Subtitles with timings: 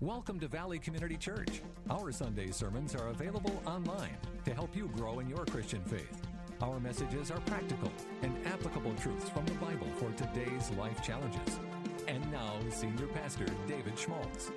[0.00, 1.60] Welcome to Valley Community Church.
[1.90, 6.22] Our Sunday sermons are available online to help you grow in your Christian faith.
[6.62, 7.90] Our messages are practical
[8.22, 11.58] and applicable truths from the Bible for today's life challenges.
[12.06, 14.52] And now, Senior Pastor David Schmaltz.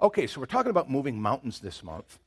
[0.00, 2.18] Okay, so we're talking about moving mountains this month.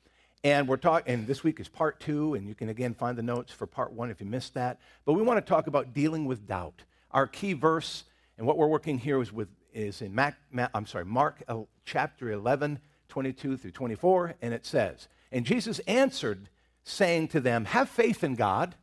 [0.43, 3.23] And we're talking, and this week is part two, and you can again find the
[3.23, 4.79] notes for part one if you missed that.
[5.05, 6.83] But we want to talk about dealing with doubt.
[7.09, 8.03] Our key verse
[8.43, 10.35] and what we're working here is, with, is in Mac,
[10.73, 16.49] I'm sorry, Mark uh, chapter 11, 22 through 24, and it says, And Jesus answered,
[16.83, 18.75] saying to them, Have faith in God.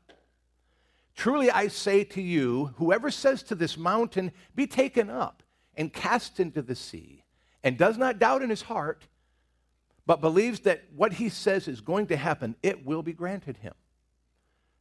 [1.14, 5.42] Truly I say to you, whoever says to this mountain, Be taken up
[5.74, 7.24] and cast into the sea,
[7.62, 9.08] and does not doubt in his heart,
[10.06, 13.74] but believes that what he says is going to happen, it will be granted him.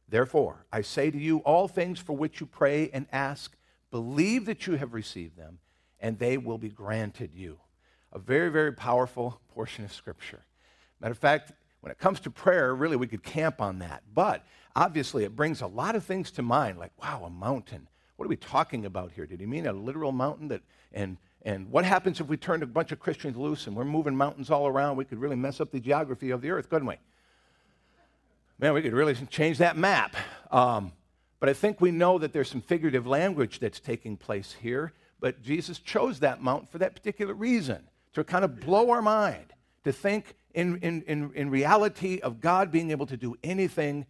[0.08, 3.54] Therefore, I say to you, all things for which you pray and ask,
[3.90, 5.58] Believe that you have received them,
[6.00, 7.58] and they will be granted you.
[8.12, 10.40] A very, very powerful portion of Scripture.
[11.00, 14.02] Matter of fact, when it comes to prayer, really we could camp on that.
[14.14, 14.44] But
[14.76, 17.88] obviously, it brings a lot of things to mind, like, wow, a mountain.
[18.16, 19.26] What are we talking about here?
[19.26, 20.48] Did he mean a literal mountain?
[20.48, 20.60] That,
[20.92, 24.14] and, and what happens if we turned a bunch of Christians loose and we're moving
[24.14, 24.96] mountains all around?
[24.96, 26.96] We could really mess up the geography of the earth, couldn't we?
[28.58, 30.14] Man, we could really change that map.
[30.50, 30.92] Um,
[31.40, 34.92] but I think we know that there's some figurative language that's taking place here.
[35.20, 37.82] But Jesus chose that mountain for that particular reason
[38.14, 39.52] to kind of blow our mind,
[39.84, 44.06] to think in, in, in, in reality of God being able to do anything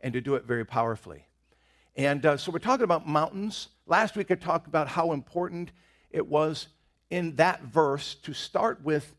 [0.00, 1.26] and to do it very powerfully.
[1.96, 3.68] And uh, so we're talking about mountains.
[3.86, 5.70] Last week I talked about how important
[6.10, 6.68] it was
[7.10, 9.14] in that verse to start with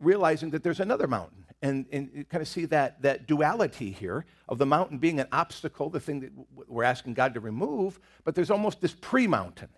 [0.00, 4.24] realizing that there's another mountain and, and you kind of see that, that duality here
[4.48, 6.30] of the mountain being an obstacle, the thing that
[6.68, 9.68] we're asking God to remove, but there's almost this pre mountain.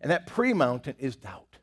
[0.00, 1.58] And that pre mountain is doubt.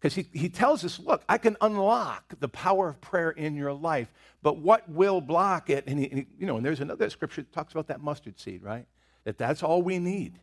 [0.00, 3.72] Because he, he tells us, look, I can unlock the power of prayer in your
[3.72, 5.84] life, but what will block it?
[5.86, 8.38] And, he, and he, you know, and there's another scripture that talks about that mustard
[8.38, 8.86] seed, right?
[9.24, 10.40] That that's all we need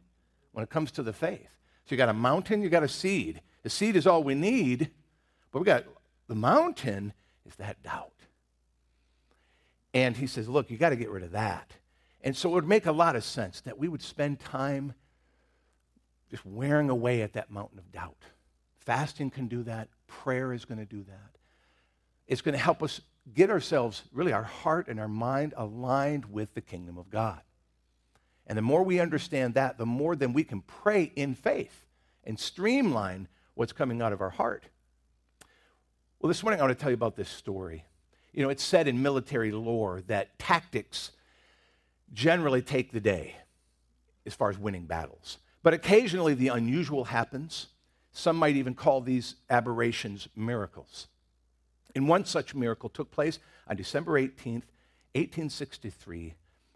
[0.54, 1.60] when it comes to the faith.
[1.86, 3.42] So you got a mountain, you got a seed.
[3.64, 4.90] The seed is all we need,
[5.52, 5.84] but we got
[6.28, 7.14] the mountain
[7.46, 8.14] is that doubt.
[9.94, 11.74] And he says, Look, you got to get rid of that.
[12.22, 14.94] And so it would make a lot of sense that we would spend time
[16.30, 18.24] just wearing away at that mountain of doubt.
[18.80, 21.38] Fasting can do that, prayer is going to do that.
[22.28, 23.02] It's going to help us
[23.34, 27.42] get ourselves, really, our heart and our mind aligned with the kingdom of God.
[28.48, 31.86] And the more we understand that, the more then we can pray in faith
[32.24, 34.66] and streamline what's coming out of our heart.
[36.20, 37.86] Well, this morning I want to tell you about this story.
[38.34, 41.12] You know, it's said in military lore that tactics
[42.14, 43.36] generally take the day
[44.26, 45.38] as far as winning battles.
[45.64, 47.68] But occasionally the unusual happens.
[48.12, 51.08] Some might even call these aberrations miracles.
[51.96, 54.64] And one such miracle took place on December 18th,
[55.14, 56.34] 1863,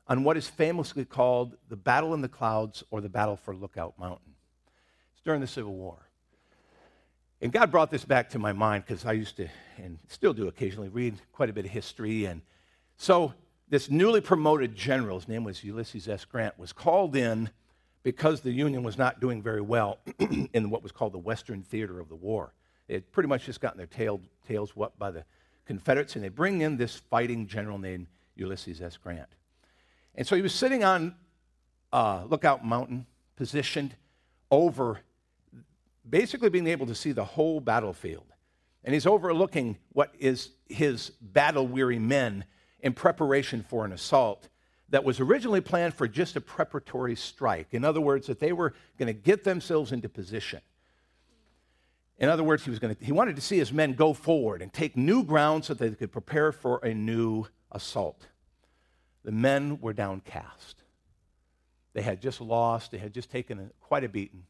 [0.07, 3.97] on what is famously called the Battle in the Clouds or the Battle for Lookout
[3.97, 4.33] Mountain.
[5.13, 6.04] It's during the Civil War.
[7.45, 9.47] And God brought this back to my mind because I used to,
[9.77, 12.25] and still do occasionally, read quite a bit of history.
[12.25, 12.41] And
[12.97, 13.35] so
[13.69, 16.25] this newly promoted general, his name was Ulysses S.
[16.25, 17.51] Grant, was called in
[18.01, 19.99] because the Union was not doing very well
[20.53, 22.51] in what was called the Western Theater of the War.
[22.87, 25.23] They had pretty much just gotten their tail, tails whooped by the
[25.67, 28.97] Confederates, and they bring in this fighting general named Ulysses S.
[28.97, 29.29] Grant.
[30.15, 31.13] And so he was sitting on
[31.93, 33.95] uh, Lookout Mountain, positioned
[34.49, 35.01] over
[36.09, 38.25] basically being able to see the whole battlefield.
[38.83, 42.45] And he's overlooking what is his battle weary men
[42.79, 44.47] in preparation for an assault
[44.89, 47.69] that was originally planned for just a preparatory strike.
[47.71, 50.61] In other words, that they were going to get themselves into position.
[52.17, 54.61] In other words, he, was going to, he wanted to see his men go forward
[54.61, 58.27] and take new ground so that they could prepare for a new assault.
[59.23, 60.83] The men were downcast.
[61.93, 64.43] They had just lost, they had just taken a, quite a beating.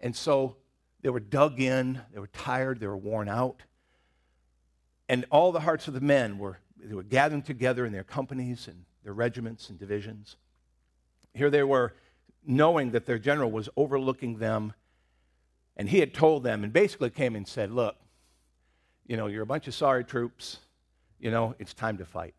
[0.00, 0.56] And so
[1.02, 3.62] they were dug in, they were tired, they were worn out.
[5.08, 8.68] And all the hearts of the men were, they were gathering together in their companies
[8.68, 10.36] and their regiments and divisions.
[11.34, 11.94] Here they were,
[12.46, 14.72] knowing that their general was overlooking them,
[15.76, 17.96] and he had told them, and basically came and said, Look,
[19.06, 20.58] you know, you're a bunch of sorry troops,
[21.18, 22.34] you know, it's time to fight.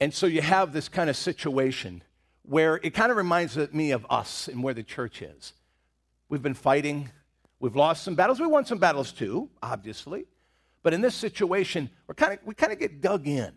[0.00, 2.02] And so you have this kind of situation
[2.42, 5.52] where it kind of reminds me of us and where the church is.
[6.34, 7.08] We've been fighting.
[7.60, 8.40] We've lost some battles.
[8.40, 10.24] We won some battles too, obviously.
[10.82, 13.52] But in this situation, we're kind of, we kind of get dug in.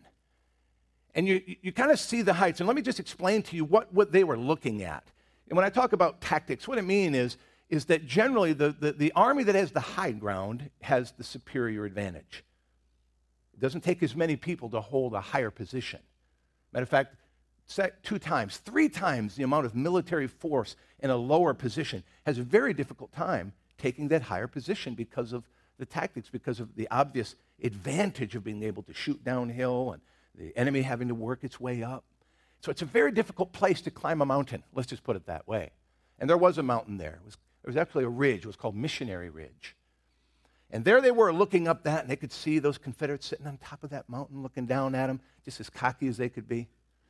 [1.16, 2.60] And you, you kind of see the heights.
[2.60, 5.04] And let me just explain to you what, what they were looking at.
[5.50, 7.38] And when I talk about tactics, what I mean is
[7.72, 11.84] is that generally the, the, the army that has the high ground has the superior
[11.84, 12.44] advantage.
[13.56, 16.00] It doesn't take as many people to hold a higher position.
[16.74, 17.16] Matter of fact,
[18.04, 22.44] two times, three times the amount of military force in a lower position has a
[22.44, 25.48] very difficult time taking that higher position because of
[25.78, 30.02] the tactics, because of the obvious advantage of being able to shoot downhill and
[30.36, 32.04] the enemy having to work its way up.
[32.62, 34.64] So it's a very difficult place to climb a mountain.
[34.74, 35.72] Let's just put it that way.
[36.20, 37.20] And there was a mountain there.
[37.22, 38.40] It was, was actually a ridge.
[38.40, 39.76] It was called Missionary Ridge.
[40.72, 43.58] And there they were looking up that, and they could see those Confederates sitting on
[43.58, 46.68] top of that mountain looking down at them, just as cocky as they could be.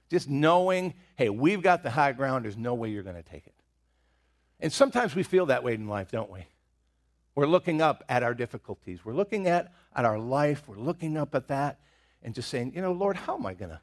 [0.09, 3.45] Just knowing, hey, we've got the high ground, there's no way you're going to take
[3.45, 3.53] it.
[4.59, 6.45] And sometimes we feel that way in life, don't we?
[7.35, 9.05] We're looking up at our difficulties.
[9.05, 10.63] We're looking at, at our life.
[10.67, 11.79] We're looking up at that
[12.23, 13.79] and just saying, you know, Lord, how am I going to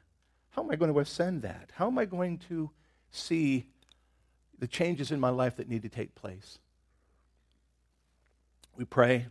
[0.55, 1.71] how am I going to ascend that?
[1.73, 2.69] How am I going to
[3.11, 3.65] see
[4.57, 6.59] the changes in my life that need to take place?
[8.77, 9.27] We pray,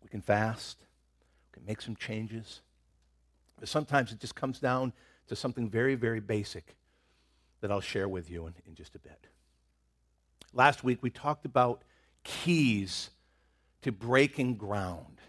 [0.00, 0.78] we can fast,
[1.50, 2.60] we can make some changes.
[3.58, 4.92] But sometimes it just comes down
[5.28, 6.76] to something very, very basic
[7.60, 9.26] that I'll share with you in, in just a bit.
[10.52, 11.82] Last week we talked about
[12.24, 13.10] keys
[13.82, 15.20] to breaking ground,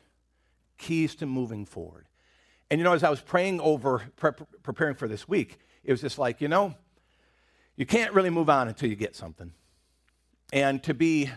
[0.77, 2.07] keys to moving forward.
[2.69, 4.03] And you know, as I was praying over,
[4.63, 6.75] preparing for this week, it was just like, you know,
[7.75, 9.51] you can't really move on until you get something.
[10.51, 11.29] And to be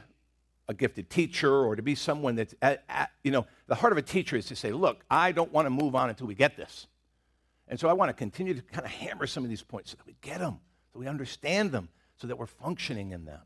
[0.69, 3.99] a gifted teacher or to be someone that's, at, at, you know, the heart of
[3.99, 6.57] a teacher is to say, look, I don't want to move on until we get
[6.57, 6.87] this.
[7.69, 9.97] And so I want to continue to kind of hammer some of these points so
[9.97, 10.61] that we get them,
[10.93, 13.43] so we understand them, so that we're functioning in them.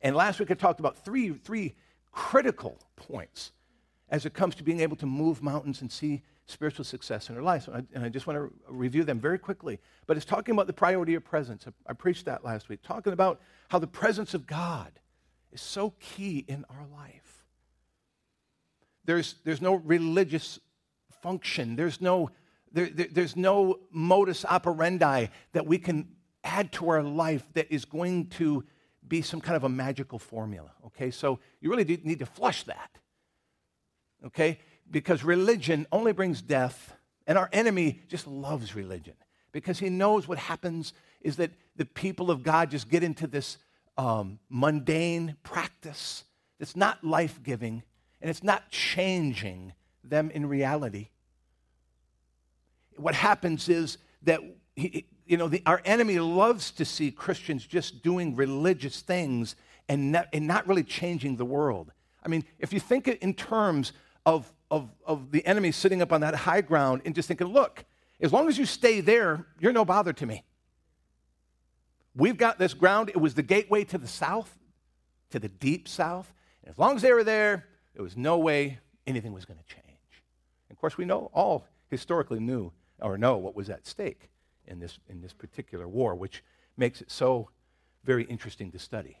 [0.00, 1.74] And last week I talked about three, three
[2.12, 3.52] critical points
[4.08, 7.42] as it comes to being able to move mountains and see spiritual success in our
[7.42, 7.68] lives.
[7.68, 9.80] And I, and I, just want to review them very quickly.
[10.06, 11.64] But it's talking about the priority of presence.
[11.66, 14.92] I, I preached that last week, talking about how the presence of God
[15.52, 17.44] is so key in our life.
[19.06, 20.58] There's, there's no religious
[21.22, 22.30] function, there's no,
[22.74, 26.08] there, there, there's no modus operandi that we can
[26.42, 28.64] add to our life that is going to
[29.06, 30.70] be some kind of a magical formula.
[30.86, 32.98] Okay, so you really need to flush that.
[34.26, 34.58] Okay,
[34.90, 36.94] because religion only brings death,
[37.26, 39.14] and our enemy just loves religion
[39.52, 43.56] because he knows what happens is that the people of God just get into this
[43.96, 46.24] um, mundane practice
[46.58, 47.82] that's not life giving
[48.20, 49.72] and it's not changing
[50.02, 51.08] them in reality.
[52.96, 54.40] What happens is that
[54.76, 59.56] you know, the, our enemy loves to see Christians just doing religious things
[59.88, 61.92] and not, and not really changing the world.
[62.24, 63.92] I mean, if you think in terms
[64.26, 67.84] of of, of the enemy sitting up on that high ground and just thinking, look,
[68.20, 70.42] as long as you stay there, you're no bother to me.
[72.16, 73.10] We've got this ground.
[73.10, 74.58] It was the gateway to the south,
[75.30, 76.32] to the deep south.
[76.62, 79.74] And as long as they were there, there was no way anything was going to
[79.74, 79.84] change.
[80.68, 82.72] And of course, we know all historically knew
[83.04, 84.30] or know what was at stake
[84.66, 86.42] in this, in this particular war, which
[86.76, 87.50] makes it so
[88.02, 89.18] very interesting to study.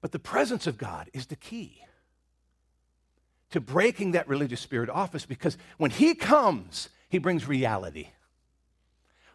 [0.00, 1.84] But the presence of God is the key
[3.50, 8.08] to breaking that religious spirit off us because when he comes, he brings reality.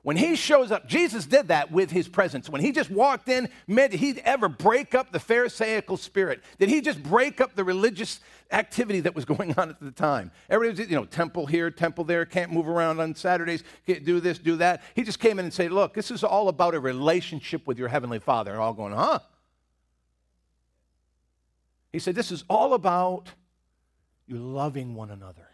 [0.08, 2.50] When he shows up, Jesus did that with his presence.
[2.50, 6.42] When he just walked in, did he ever break up the Pharisaical spirit?
[6.60, 10.32] Did he just break up the religious activity that was going on at the time?
[10.50, 14.22] Everybody was, you know, temple here, temple there, can't move around on Saturdays, can't do
[14.22, 14.82] this, do that.
[14.96, 17.90] He just came in and said, Look, this is all about a relationship with your
[17.90, 18.54] Heavenly Father.
[18.54, 19.20] And all going, Huh?
[21.92, 23.28] He said, This is all about
[24.26, 25.50] you loving one another.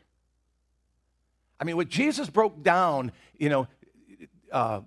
[1.60, 3.68] I mean, what Jesus broke down, you know,
[4.54, 4.82] uh,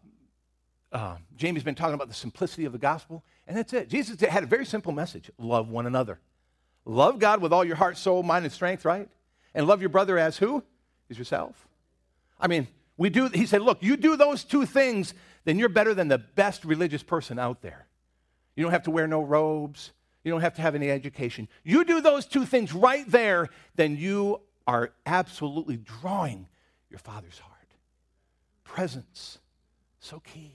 [0.92, 3.88] uh, Jamie's been talking about the simplicity of the gospel, and that's it.
[3.88, 6.18] Jesus had a very simple message love one another.
[6.84, 9.08] Love God with all your heart, soul, mind, and strength, right?
[9.54, 10.62] And love your brother as who?
[11.08, 11.68] Is yourself.
[12.40, 15.12] I mean, we do, he said, look, you do those two things,
[15.44, 17.86] then you're better than the best religious person out there.
[18.54, 19.92] You don't have to wear no robes.
[20.24, 21.46] You don't have to have any education.
[21.62, 26.48] You do those two things right there, then you are absolutely drawing
[26.90, 27.52] your Father's heart.
[28.64, 29.38] Presence,
[30.06, 30.52] so key.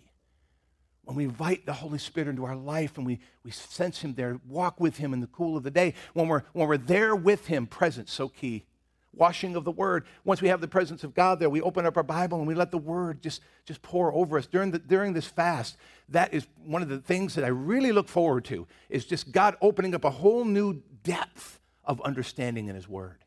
[1.03, 4.39] When we invite the Holy Spirit into our life and we, we sense Him there,
[4.48, 7.48] walk with Him in the cool of the day, when we're, when we're there with
[7.48, 8.65] Him, presence, so key
[9.13, 10.05] washing of the word.
[10.24, 12.53] Once we have the presence of God there, we open up our Bible and we
[12.53, 15.77] let the word just, just pour over us during, the, during this fast.
[16.10, 19.55] That is one of the things that I really look forward to is just God
[19.62, 23.24] opening up a whole new depth of understanding in his word.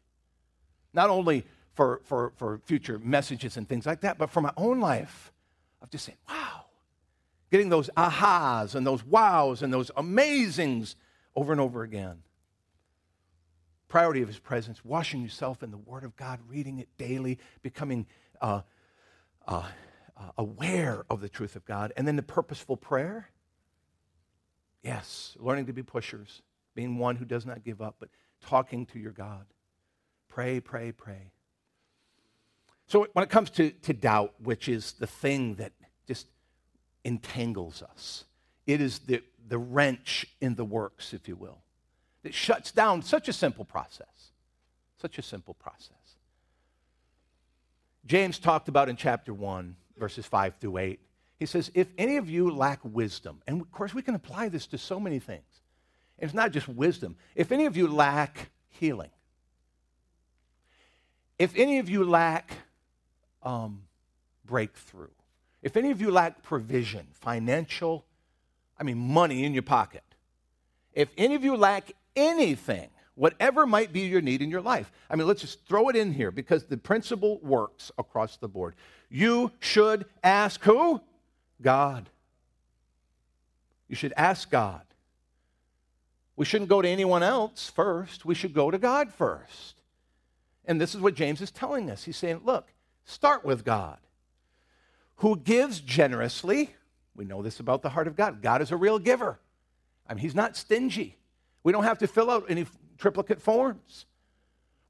[0.92, 4.80] Not only for, for, for future messages and things like that, but for my own
[4.80, 5.32] life
[5.84, 6.64] of just saying, wow,
[7.52, 10.96] getting those ahas and those wows and those amazings
[11.36, 12.22] over and over again.
[13.88, 18.06] Priority of his presence, washing yourself in the Word of God, reading it daily, becoming
[18.40, 18.62] uh,
[19.46, 19.68] uh,
[20.16, 21.92] uh, aware of the truth of God.
[21.96, 23.28] And then the purposeful prayer.
[24.82, 26.42] Yes, learning to be pushers,
[26.74, 28.08] being one who does not give up, but
[28.40, 29.46] talking to your God.
[30.28, 31.33] Pray, pray, pray.
[32.86, 35.72] So when it comes to, to doubt, which is the thing that
[36.06, 36.26] just
[37.04, 38.24] entangles us,
[38.66, 41.58] it is the, the wrench in the works, if you will,
[42.22, 44.06] that shuts down such a simple process.
[45.00, 45.96] Such a simple process.
[48.06, 51.00] James talked about in chapter 1, verses 5 through 8.
[51.38, 54.66] He says, If any of you lack wisdom, and of course we can apply this
[54.68, 55.42] to so many things,
[56.18, 57.16] it's not just wisdom.
[57.34, 59.10] If any of you lack healing,
[61.38, 62.52] if any of you lack
[63.44, 63.82] um,
[64.44, 65.08] breakthrough,
[65.62, 68.04] if any of you lack provision, financial,
[68.78, 70.02] I mean, money in your pocket,
[70.92, 75.16] if any of you lack anything, whatever might be your need in your life, I
[75.16, 78.74] mean, let's just throw it in here because the principle works across the board.
[79.08, 81.00] You should ask who?
[81.62, 82.10] God.
[83.88, 84.82] You should ask God.
[86.36, 88.24] We shouldn't go to anyone else first.
[88.24, 89.76] We should go to God first.
[90.64, 92.04] And this is what James is telling us.
[92.04, 92.72] He's saying, look,
[93.04, 93.98] start with God,
[95.16, 96.74] who gives generously.
[97.14, 98.42] We know this about the heart of God.
[98.42, 99.38] God is a real giver.
[100.08, 101.18] I mean, He's not stingy.
[101.62, 102.66] We don't have to fill out any
[102.98, 104.06] triplicate forms.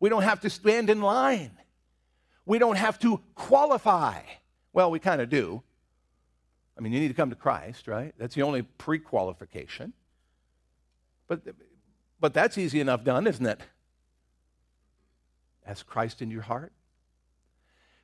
[0.00, 1.52] We don't have to stand in line.
[2.47, 4.21] We don't have to qualify.
[4.73, 5.62] Well, we kind of do.
[6.76, 8.12] I mean, you need to come to Christ, right?
[8.18, 9.92] That's the only pre qualification.
[11.28, 11.40] But,
[12.21, 13.61] but that's easy enough done, isn't it?
[15.66, 16.73] Ask Christ in your heart.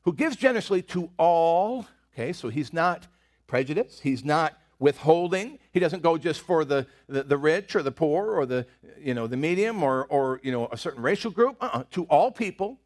[0.03, 3.07] Who gives generously to all, okay, so he's not
[3.47, 5.59] prejudiced, he's not withholding.
[5.73, 8.67] He doesn't go just for the, the, the, rich or the poor or the,
[8.99, 11.57] you know, the medium or, or you know, a certain racial group.
[11.61, 11.85] Uh-uh.
[11.93, 12.81] To all people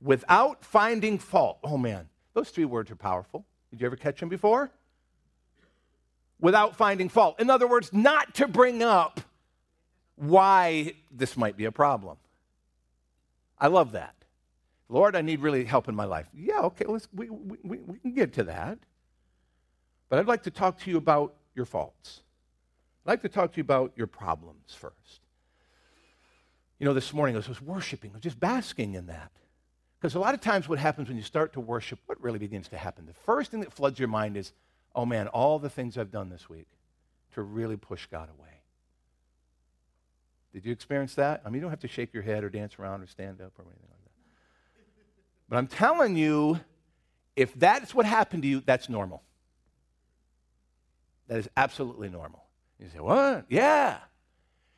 [0.00, 1.58] without finding fault.
[1.62, 3.44] Oh man, those three words are powerful.
[3.70, 4.70] Did you ever catch them before?
[6.40, 7.38] Without finding fault.
[7.40, 9.20] In other words, not to bring up
[10.16, 12.16] why this might be a problem.
[13.58, 14.15] I love that.
[14.88, 16.28] Lord, I need really help in my life.
[16.32, 18.78] Yeah, okay, let's, we, we, we can get to that.
[20.08, 22.20] But I'd like to talk to you about your faults.
[23.04, 25.20] I'd like to talk to you about your problems first.
[26.78, 29.32] You know, this morning I was worshiping, I was just basking in that.
[29.98, 32.68] Because a lot of times what happens when you start to worship, what really begins
[32.68, 33.06] to happen?
[33.06, 34.52] The first thing that floods your mind is,
[34.94, 36.68] oh man, all the things I've done this week
[37.34, 38.48] to really push God away.
[40.52, 41.42] Did you experience that?
[41.44, 43.52] I mean, you don't have to shake your head or dance around or stand up
[43.58, 43.95] or anything like that.
[45.48, 46.60] But I'm telling you,
[47.36, 49.22] if that's what happened to you, that's normal.
[51.28, 52.44] That is absolutely normal.
[52.78, 53.44] You say, what?
[53.48, 53.98] Yeah.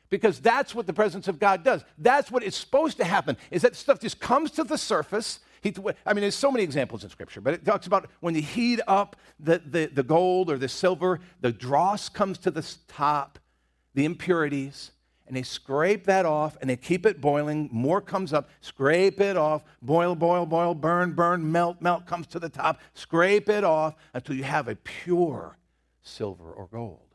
[0.09, 1.83] Because that's what the presence of God does.
[1.97, 5.39] That's what is supposed to happen, is that stuff just comes to the surface.
[5.61, 5.73] He,
[6.05, 8.79] I mean, there's so many examples in Scripture, but it talks about when you heat
[8.87, 13.37] up the, the, the gold or the silver, the dross comes to the top,
[13.93, 14.91] the impurities,
[15.29, 17.69] and they scrape that off and they keep it boiling.
[17.71, 22.39] More comes up, scrape it off, boil, boil, boil, burn, burn, melt, melt comes to
[22.39, 25.55] the top, scrape it off until you have a pure
[26.01, 27.13] silver or gold.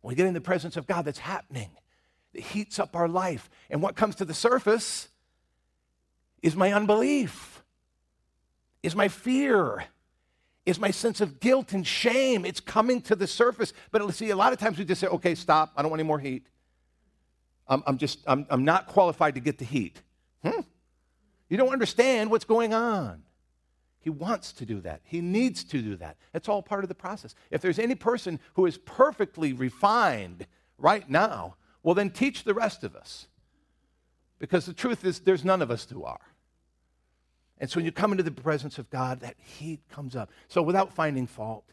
[0.00, 1.70] When we get in the presence of God, that's happening.
[2.32, 3.50] It heats up our life.
[3.70, 5.08] And what comes to the surface
[6.42, 7.64] is my unbelief,
[8.84, 9.86] is my fear,
[10.64, 12.44] is my sense of guilt and shame.
[12.44, 13.72] It's coming to the surface.
[13.90, 15.72] But see, a lot of times we just say, okay, stop.
[15.76, 16.46] I don't want any more heat.
[17.68, 20.00] I'm, I'm just, I'm, I'm not qualified to get the heat.
[20.44, 20.60] Hmm?
[21.48, 23.22] You don't understand what's going on.
[24.00, 25.00] He wants to do that.
[25.04, 26.16] He needs to do that.
[26.32, 27.34] It's all part of the process.
[27.50, 30.46] If there's any person who is perfectly refined
[30.78, 33.26] right now, well, then teach the rest of us.
[34.38, 36.20] Because the truth is, there's none of us who are.
[37.58, 40.30] And so when you come into the presence of God, that heat comes up.
[40.46, 41.64] So without finding fault.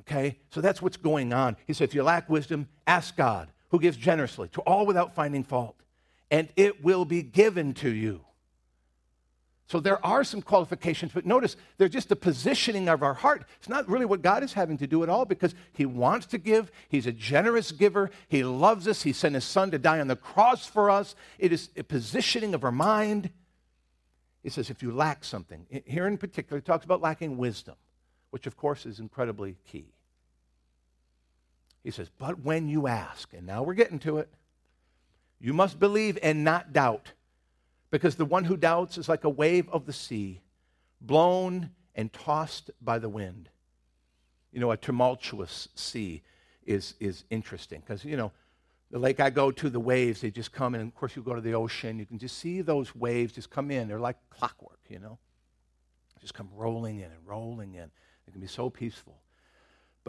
[0.00, 0.38] Okay?
[0.50, 1.56] So that's what's going on.
[1.66, 5.44] He said, if you lack wisdom, ask God who gives generously to all without finding
[5.44, 5.76] fault,
[6.30, 8.24] and it will be given to you.
[9.66, 13.44] So there are some qualifications, but notice they're just the positioning of our heart.
[13.58, 16.38] It's not really what God is having to do at all because He wants to
[16.38, 16.72] give.
[16.88, 18.10] He's a generous giver.
[18.26, 19.02] He loves us.
[19.02, 21.14] He sent His Son to die on the cross for us.
[21.38, 23.30] It is a positioning of our mind.
[24.42, 27.76] He says, if you lack something, here in particular, he talks about lacking wisdom,
[28.30, 29.92] which of course is incredibly key.
[31.82, 34.28] He says, But when you ask, and now we're getting to it,
[35.40, 37.12] you must believe and not doubt,
[37.90, 40.40] because the one who doubts is like a wave of the sea,
[41.00, 43.48] blown and tossed by the wind.
[44.52, 46.22] You know, a tumultuous sea
[46.66, 48.32] is, is interesting because, you know,
[48.90, 50.80] the lake I go to, the waves, they just come in.
[50.80, 53.50] And of course, you go to the ocean, you can just see those waves just
[53.50, 53.88] come in.
[53.88, 55.18] They're like clockwork, you know,
[56.20, 57.90] just come rolling in and rolling in.
[58.26, 59.19] It can be so peaceful.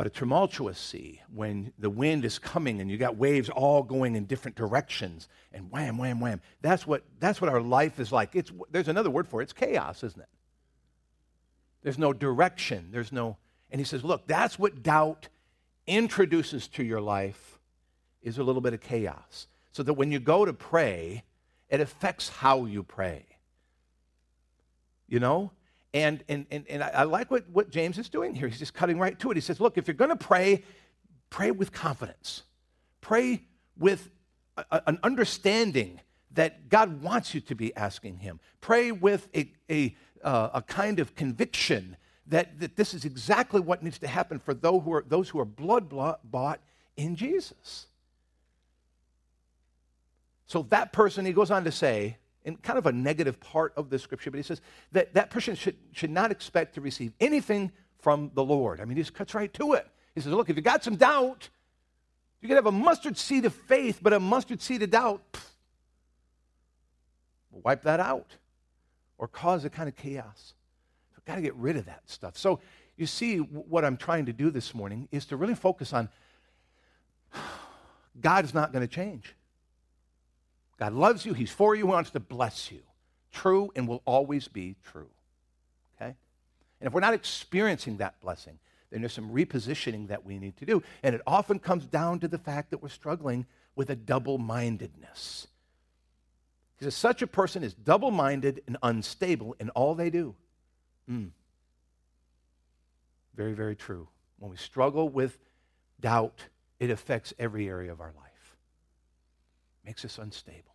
[0.01, 4.15] But a tumultuous sea, when the wind is coming and you got waves all going
[4.15, 8.35] in different directions and wham, wham, wham, that's what, that's what our life is like.
[8.35, 9.43] It's, there's another word for it.
[9.43, 10.27] It's chaos, isn't it?
[11.83, 12.89] There's no direction.
[12.89, 13.37] There's no,
[13.69, 15.29] and he says, look, that's what doubt
[15.85, 17.59] introduces to your life
[18.23, 19.45] is a little bit of chaos.
[19.71, 21.25] So that when you go to pray,
[21.69, 23.27] it affects how you pray.
[25.07, 25.51] You know?
[25.93, 28.47] And, and, and, and I like what, what James is doing here.
[28.47, 29.35] He's just cutting right to it.
[29.35, 30.63] He says, look, if you're going to pray,
[31.29, 32.43] pray with confidence.
[33.01, 33.43] Pray
[33.77, 34.09] with
[34.55, 35.99] a, an understanding
[36.33, 38.39] that God wants you to be asking Him.
[38.61, 43.83] Pray with a, a, uh, a kind of conviction that, that this is exactly what
[43.83, 45.89] needs to happen for those who are, those who are blood
[46.23, 46.61] bought
[46.95, 47.87] in Jesus.
[50.45, 53.89] So that person, he goes on to say, in kind of a negative part of
[53.89, 57.71] the scripture, but he says that that person should, should not expect to receive anything
[57.99, 58.81] from the Lord.
[58.81, 59.87] I mean, he just cuts right to it.
[60.15, 61.49] He says, Look, if you got some doubt,
[62.41, 65.45] you can have a mustard seed of faith, but a mustard seed of doubt, pff,
[67.51, 68.37] wipe that out
[69.17, 70.55] or cause a kind of chaos.
[71.15, 72.37] So, got to get rid of that stuff.
[72.37, 72.59] So,
[72.97, 76.09] you see, what I'm trying to do this morning is to really focus on
[78.21, 79.35] God is not going to change.
[80.81, 82.79] God loves you, He's for you, He wants to bless you.
[83.31, 85.09] True and will always be true.
[85.95, 86.15] Okay?
[86.79, 88.57] And if we're not experiencing that blessing,
[88.89, 90.81] then there's some repositioning that we need to do.
[91.03, 93.45] And it often comes down to the fact that we're struggling
[93.75, 95.45] with a double mindedness.
[96.79, 100.33] Because such a person is double minded and unstable in all they do.
[101.07, 101.29] Mm.
[103.35, 104.07] Very, very true.
[104.39, 105.37] When we struggle with
[105.99, 106.47] doubt,
[106.79, 108.55] it affects every area of our life,
[109.85, 110.70] makes us unstable.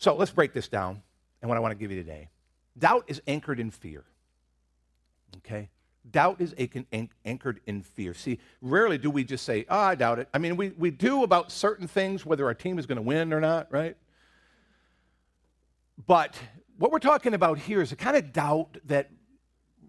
[0.00, 1.02] So let's break this down
[1.42, 2.30] and what I want to give you today.
[2.76, 4.02] Doubt is anchored in fear.
[5.36, 5.68] Okay?
[6.10, 6.54] Doubt is
[7.22, 8.14] anchored in fear.
[8.14, 10.28] See, rarely do we just say, oh, I doubt it.
[10.32, 13.34] I mean, we, we do about certain things, whether our team is going to win
[13.34, 13.94] or not, right?
[16.06, 16.34] But
[16.78, 19.10] what we're talking about here is a kind of doubt that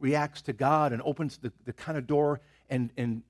[0.02, 3.24] reacts to God and opens the, the kind of door and, and,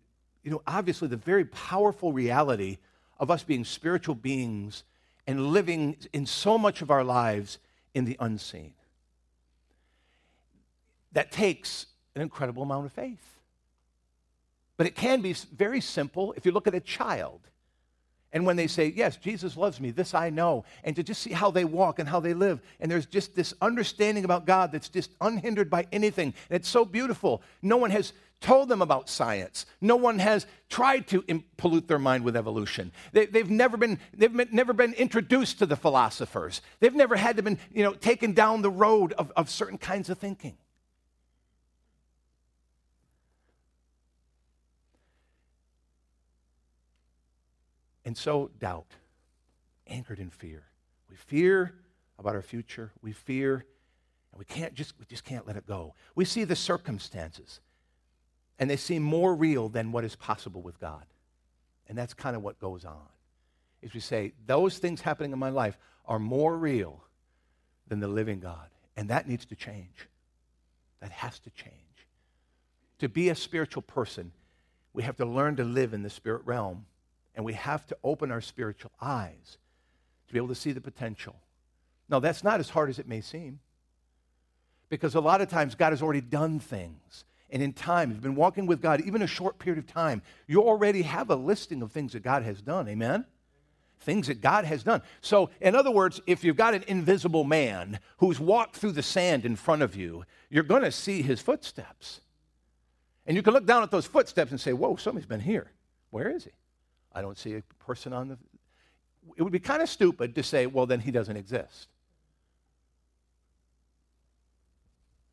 [0.44, 2.80] you know, obviously the very powerful reality
[3.20, 4.84] of us being spiritual beings
[5.28, 7.60] and living in so much of our lives
[7.94, 8.74] in the unseen.
[11.12, 13.40] That takes an incredible amount of faith.
[14.78, 17.42] But it can be very simple if you look at a child.
[18.34, 21.32] And when they say, Yes, Jesus loves me, this I know, and to just see
[21.32, 24.90] how they walk and how they live, and there's just this understanding about God that's
[24.90, 26.34] just unhindered by anything.
[26.50, 27.42] And it's so beautiful.
[27.62, 29.66] No one has told them about science.
[29.80, 31.24] No one has tried to
[31.58, 32.92] pollute their mind with evolution.
[33.14, 36.62] They, have never been, they've been, never been introduced to the philosophers.
[36.80, 40.10] They've never had to been, you know, taken down the road of, of certain kinds
[40.10, 40.58] of thinking.
[48.06, 48.88] And so, doubt,
[49.88, 50.64] anchored in fear.
[51.10, 51.76] We fear
[52.18, 52.92] about our future.
[53.02, 53.66] We fear,
[54.32, 55.94] and we can't just, we just can't let it go.
[56.16, 57.60] We see the circumstances
[58.62, 61.04] and they seem more real than what is possible with God.
[61.88, 63.10] And that's kind of what goes on.
[63.82, 67.04] Is we say, those things happening in my life are more real
[67.88, 68.70] than the living God.
[68.96, 70.08] And that needs to change.
[71.02, 71.74] That has to change.
[73.00, 74.32] To be a spiritual person,
[74.94, 76.86] we have to learn to live in the spirit realm.
[77.36, 79.58] And we have to open our spiritual eyes
[80.28, 81.36] to be able to see the potential.
[82.10, 83.60] Now, that's not as hard as it may seem.
[84.90, 88.24] Because a lot of times God has already done things and in time, if you've
[88.24, 91.82] been walking with God even a short period of time, you already have a listing
[91.82, 92.88] of things that God has done.
[92.88, 93.26] Amen?
[94.00, 95.02] Things that God has done.
[95.20, 99.46] So, in other words, if you've got an invisible man who's walked through the sand
[99.46, 102.22] in front of you, you're going to see his footsteps.
[103.28, 105.72] And you can look down at those footsteps and say, Whoa, somebody's been here.
[106.10, 106.52] Where is he?
[107.14, 108.38] I don't see a person on the.
[109.38, 111.88] It would be kind of stupid to say, Well, then he doesn't exist.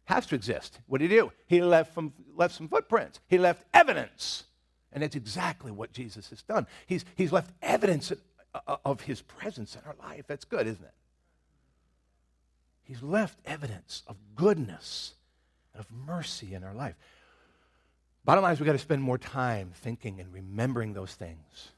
[0.08, 0.80] has to exist.
[0.86, 1.30] What did he do?
[1.46, 4.44] He left, from, left some footprints, he left evidence.
[4.90, 6.66] And that's exactly what Jesus has done.
[6.86, 8.18] He's, he's left evidence of,
[8.54, 10.24] uh, uh, of his presence in our life.
[10.26, 10.94] That's good, isn't it?
[12.84, 15.12] He's left evidence of goodness
[15.74, 16.94] of mercy in our life.
[18.24, 21.72] Bottom line is, we've got to spend more time thinking and remembering those things.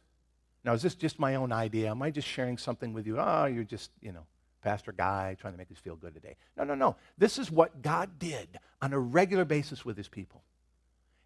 [0.64, 1.90] Now, is this just my own idea?
[1.90, 3.18] Am I just sharing something with you?
[3.18, 4.26] Oh, you're just, you know,
[4.62, 6.37] Pastor Guy trying to make us feel good today.
[6.57, 6.96] No, no, no.
[7.16, 10.42] This is what God did on a regular basis with his people.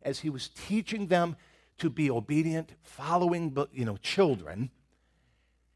[0.03, 1.37] As he was teaching them
[1.79, 4.71] to be obedient, following you know, children,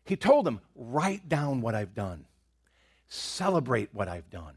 [0.05, 2.27] he told them, write down what I've done.
[3.09, 4.55] Celebrate what I've done.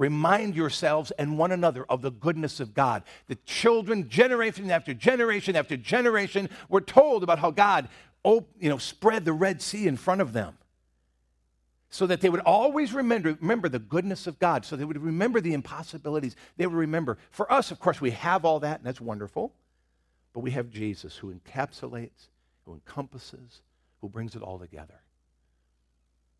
[0.00, 3.02] Remind yourselves and one another of the goodness of God.
[3.26, 7.86] The children, generation after generation after generation, were told about how God
[8.24, 10.56] you know, spread the Red Sea in front of them
[11.90, 15.38] so that they would always remember, remember the goodness of God, so they would remember
[15.38, 16.34] the impossibilities.
[16.56, 17.18] They would remember.
[17.30, 19.52] For us, of course, we have all that, and that's wonderful.
[20.32, 22.28] But we have Jesus who encapsulates,
[22.64, 23.60] who encompasses,
[24.00, 25.02] who brings it all together.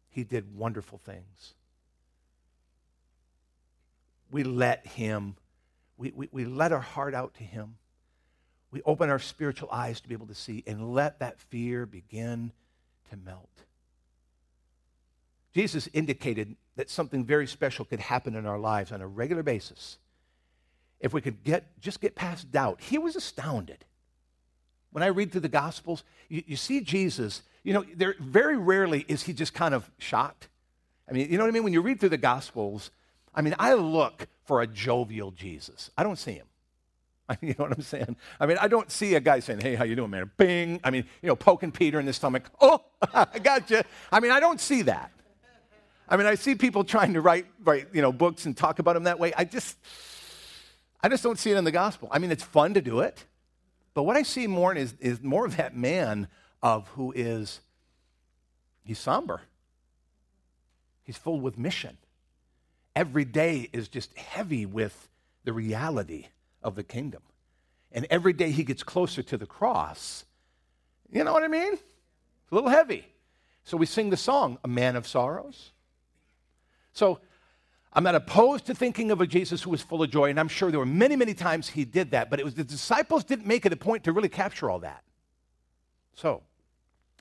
[0.09, 1.53] He did wonderful things.
[4.31, 5.37] We let Him,
[5.97, 7.77] we, we, we let our heart out to Him.
[8.71, 12.53] We open our spiritual eyes to be able to see and let that fear begin
[13.11, 13.49] to melt.
[15.53, 19.99] Jesus indicated that something very special could happen in our lives on a regular basis
[21.01, 22.81] if we could get, just get past doubt.
[22.81, 23.85] He was astounded.
[24.93, 29.05] When I read through the Gospels, you, you see Jesus, you know, there, very rarely
[29.09, 30.49] is he just kind of shocked.
[31.09, 31.64] I mean, you know what I mean?
[31.64, 32.90] When you read through the Gospels,
[33.35, 35.90] I mean, I look for a jovial Jesus.
[35.97, 36.47] I don't see him.
[37.29, 38.16] I mean, you know what I'm saying?
[38.40, 40.31] I mean, I don't see a guy saying, hey, how you doing, man?
[40.37, 40.81] Bing.
[40.83, 42.51] I mean, you know, poking Peter in the stomach.
[42.61, 42.83] Oh,
[43.14, 43.83] I got you.
[44.12, 45.12] I mean, I don't see that.
[46.09, 48.97] I mean, I see people trying to write, write, you know, books and talk about
[48.97, 49.33] him that way.
[49.37, 49.79] I just,
[51.01, 52.09] I just don't see it in the gospel.
[52.11, 53.25] I mean, it's fun to do it,
[53.95, 56.27] but what I see more is, is more of that man
[56.62, 57.61] of who is,
[58.83, 59.43] he's somber.
[61.05, 61.97] He's full with mission.
[62.94, 65.09] Every day is just heavy with
[65.44, 66.26] the reality
[66.62, 67.22] of the kingdom.
[67.92, 70.24] And every day he gets closer to the cross.
[71.11, 71.72] You know what I mean?
[71.72, 73.07] It's a little heavy.
[73.64, 75.72] So we sing the song, A Man of Sorrows
[76.92, 77.20] so
[77.92, 80.48] I'm not opposed to thinking of a Jesus who was full of joy, and I'm
[80.48, 83.46] sure there were many, many times he did that, but it was the disciples didn't
[83.46, 85.03] make it a point to really capture all that.
[86.14, 86.42] So,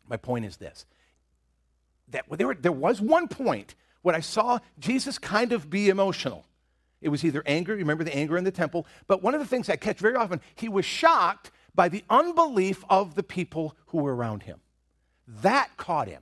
[0.07, 0.85] my point is this
[2.09, 6.45] that there, there was one point when I saw Jesus kind of be emotional.
[7.01, 9.45] It was either anger, you remember the anger in the temple, but one of the
[9.45, 13.99] things I catch very often, he was shocked by the unbelief of the people who
[13.99, 14.59] were around him.
[15.27, 16.21] That caught him.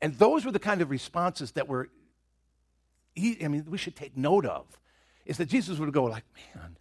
[0.00, 1.90] And those were the kind of responses that were
[3.18, 4.64] I mean, we should take note of
[5.26, 6.76] is that Jesus would go like, man,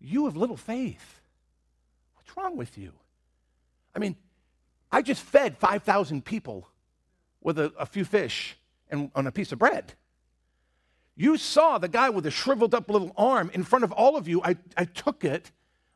[0.00, 1.20] you have little faith.
[2.14, 2.92] What's wrong with you?
[3.94, 4.16] I mean,
[4.90, 6.68] I just fed 5,000 people
[7.40, 8.56] with a, a few fish
[8.90, 9.94] and on a piece of bread.
[11.16, 14.28] You saw the guy with a shriveled up little arm in front of all of
[14.28, 14.40] you.
[14.42, 15.50] I, I took it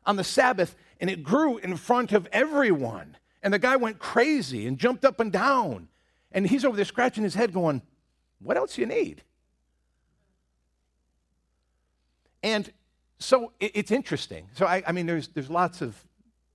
[0.05, 3.17] on the Sabbath and it grew in front of everyone.
[3.41, 5.87] And the guy went crazy and jumped up and down.
[6.31, 7.81] And he's over there scratching his head going,
[8.39, 9.23] what else you need?
[12.43, 12.71] And
[13.19, 14.49] so it, it's interesting.
[14.53, 15.95] So I, I, mean, there's there's lots of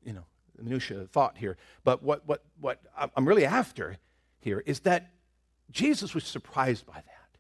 [0.05, 0.25] you know
[0.61, 2.81] minutia thought here, but what what what
[3.17, 3.97] I'm really after
[4.41, 5.11] here is that
[5.71, 7.39] Jesus was surprised by that,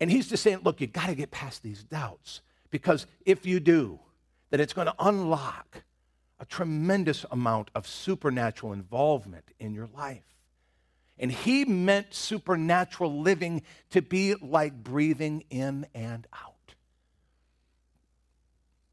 [0.00, 3.60] and he's just saying, look, you got to get past these doubts because if you
[3.60, 3.98] do,
[4.50, 5.82] that it's going to unlock
[6.40, 10.22] a tremendous amount of supernatural involvement in your life.
[11.18, 16.54] And he meant supernatural living to be like breathing in and out.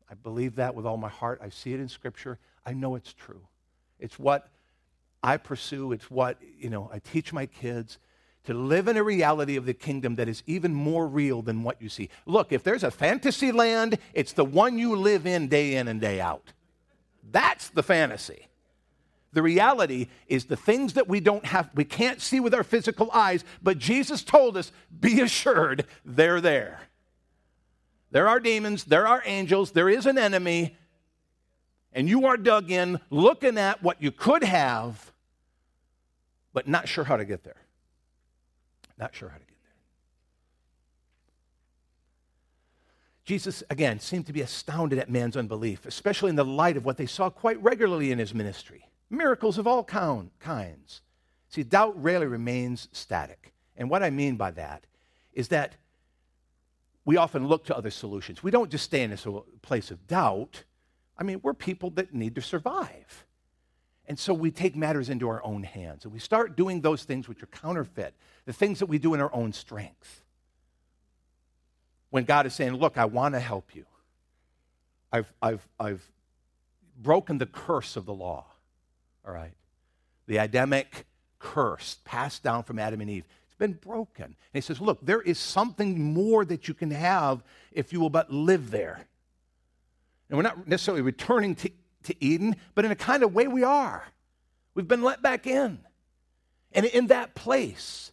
[0.10, 1.40] I believe that with all my heart.
[1.44, 2.40] I see it in Scripture.
[2.66, 3.42] I know it's true.
[4.00, 4.50] It's what
[5.26, 7.98] I pursue, it's what, you know, I teach my kids
[8.44, 11.82] to live in a reality of the kingdom that is even more real than what
[11.82, 12.10] you see.
[12.28, 16.00] Look, if there's a fantasy land, it's the one you live in day in and
[16.00, 16.54] day out.
[17.32, 18.48] That's the fantasy.
[19.34, 23.10] The reality is the things that we don't have, we can't see with our physical
[23.12, 26.82] eyes, but Jesus told us, be assured they're there.
[28.12, 30.78] There are demons, there are angels, there is an enemy,
[31.92, 35.14] and you are dug in looking at what you could have,
[36.56, 37.62] but not sure how to get there.
[38.98, 39.74] Not sure how to get there.
[43.26, 46.96] Jesus, again, seemed to be astounded at man's unbelief, especially in the light of what
[46.96, 51.02] they saw quite regularly in his ministry miracles of all kinds.
[51.50, 53.54] See, doubt rarely remains static.
[53.78, 54.86] And what I mean by that
[55.34, 55.76] is that
[57.04, 58.42] we often look to other solutions.
[58.42, 59.28] We don't just stay in this
[59.62, 60.64] place of doubt.
[61.18, 63.25] I mean, we're people that need to survive.
[64.08, 67.28] And so we take matters into our own hands and we start doing those things
[67.28, 68.14] which are counterfeit,
[68.46, 70.24] the things that we do in our own strength.
[72.12, 73.86] When God is saying, Look, I want to help you,
[75.12, 76.08] I've, I've, I've
[77.02, 78.46] broken the curse of the law
[79.26, 79.54] all right?
[80.28, 81.06] The Adamic
[81.40, 83.26] curse passed down from Adam and Eve.
[83.46, 84.26] It's been broken.
[84.26, 88.10] And he says, Look, there is something more that you can have if you will
[88.10, 89.06] but live there.
[90.30, 91.70] And we're not necessarily returning to,
[92.06, 94.04] to Eden, but in a kind of way we are.
[94.74, 95.80] We've been let back in.
[96.74, 98.12] And in that place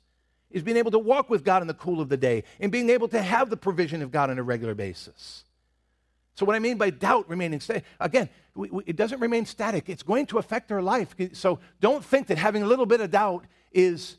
[0.50, 2.90] is being able to walk with God in the cool of the day and being
[2.90, 5.44] able to have the provision of God on a regular basis.
[6.34, 9.88] So, what I mean by doubt remaining static, again, we, we, it doesn't remain static.
[9.88, 11.14] It's going to affect our life.
[11.34, 14.16] So, don't think that having a little bit of doubt is,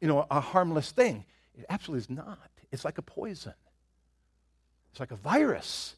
[0.00, 1.24] you know, a harmless thing.
[1.56, 2.50] It absolutely is not.
[2.70, 3.54] It's like a poison,
[4.90, 5.96] it's like a virus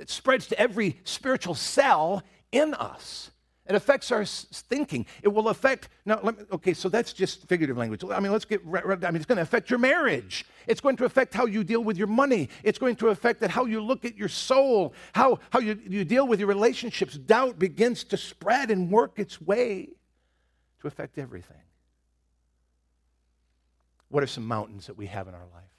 [0.00, 3.30] that spreads to every spiritual cell in us.
[3.66, 5.04] It affects our thinking.
[5.22, 8.02] It will affect, now, me, okay, so that's just figurative language.
[8.10, 10.46] I mean, let's get, I mean, it's going to affect your marriage.
[10.66, 12.48] It's going to affect how you deal with your money.
[12.62, 16.26] It's going to affect how you look at your soul, how, how you, you deal
[16.26, 17.18] with your relationships.
[17.18, 19.90] Doubt begins to spread and work its way
[20.80, 21.60] to affect everything.
[24.08, 25.70] What are some mountains that we have in our life?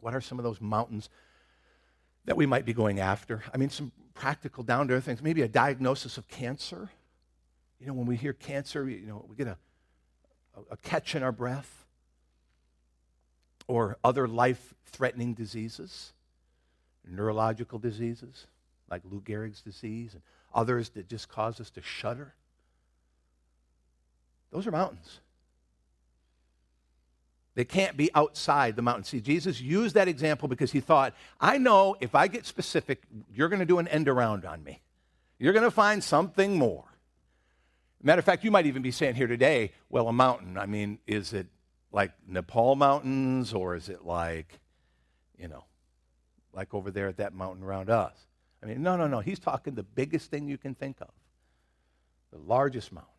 [0.00, 1.08] What are some of those mountains
[2.30, 3.42] that we might be going after?
[3.52, 5.20] I mean, some practical, down to earth things.
[5.20, 6.88] Maybe a diagnosis of cancer.
[7.80, 9.56] You know, when we hear cancer, you know, we get a,
[10.70, 11.86] a, catch in our breath.
[13.66, 16.12] Or other life threatening diseases,
[17.04, 18.46] neurological diseases
[18.88, 20.22] like Lou Gehrig's disease, and
[20.54, 22.34] others that just cause us to shudder.
[24.52, 25.18] Those are mountains.
[27.54, 29.04] They can't be outside the mountain.
[29.04, 33.02] See, Jesus used that example because he thought, I know if I get specific,
[33.34, 34.82] you're going to do an end around on me.
[35.38, 36.84] You're going to find something more.
[38.02, 40.56] Matter of fact, you might even be saying here today, well, a mountain.
[40.56, 41.48] I mean, is it
[41.92, 44.60] like Nepal mountains or is it like,
[45.36, 45.64] you know,
[46.52, 48.14] like over there at that mountain around us?
[48.62, 49.20] I mean, no, no, no.
[49.20, 51.10] He's talking the biggest thing you can think of,
[52.30, 53.10] the largest mountain,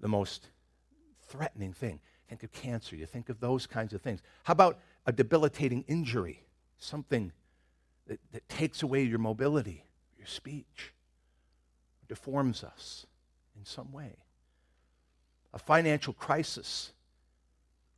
[0.00, 0.48] the most
[1.28, 4.20] threatening thing think of cancer, you think of those kinds of things.
[4.44, 6.44] How about a debilitating injury,
[6.78, 7.32] something
[8.06, 9.84] that, that takes away your mobility,
[10.16, 10.92] your speech,
[12.08, 13.06] deforms us
[13.56, 14.16] in some way?
[15.54, 16.92] A financial crisis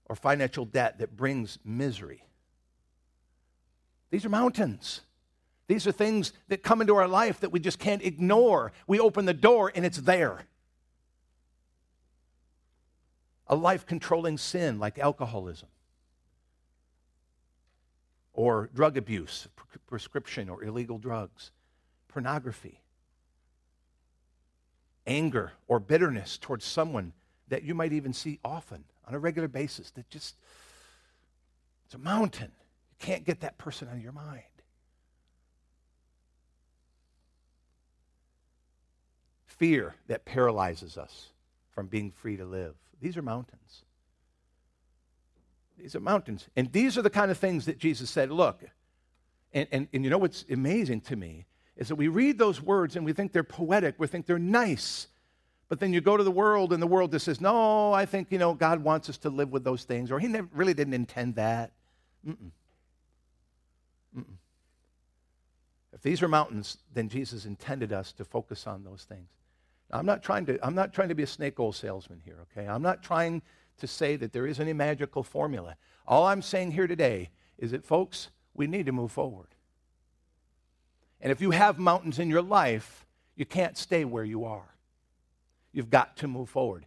[0.07, 2.25] or financial debt that brings misery.
[4.11, 5.01] These are mountains.
[5.67, 8.73] These are things that come into our life that we just can't ignore.
[8.87, 10.47] We open the door and it's there
[13.47, 15.69] a life controlling sin like alcoholism
[18.33, 19.49] or drug abuse,
[19.87, 21.53] prescription or illegal drugs,
[22.09, 22.81] pornography,
[25.07, 27.13] anger or bitterness towards someone
[27.49, 30.37] that you might even see often on a regular basis that just,
[31.85, 32.51] it's a mountain.
[32.91, 34.43] You can't get that person out of your mind.
[39.45, 41.29] Fear that paralyzes us
[41.71, 42.75] from being free to live.
[43.05, 43.83] These are mountains.
[45.77, 46.49] These are mountains.
[46.57, 48.65] And these are the kind of things that Jesus said, look,
[49.53, 51.45] and, and, and you know what's amazing to me
[51.77, 55.09] is that we read those words and we think they're poetic, we think they're nice.
[55.69, 58.29] But then you go to the world and the world just says, no, I think,
[58.31, 60.95] you know, God wants us to live with those things, or he never, really didn't
[60.95, 61.73] intend that.
[62.27, 62.53] Mm-mm.
[64.17, 64.25] Mm-mm.
[65.93, 69.29] If these are mountains, then Jesus intended us to focus on those things.
[69.95, 72.69] I'm not trying to, I'm not trying to be a snake oil salesman here, okay?
[72.69, 73.43] I'm not trying
[73.79, 75.77] to say that there is any magical formula.
[76.07, 79.49] All I'm saying here today is that, folks, we need to move forward.
[81.21, 84.75] And if you have mountains in your life, you can't stay where you are.
[85.73, 86.87] You've got to move forward.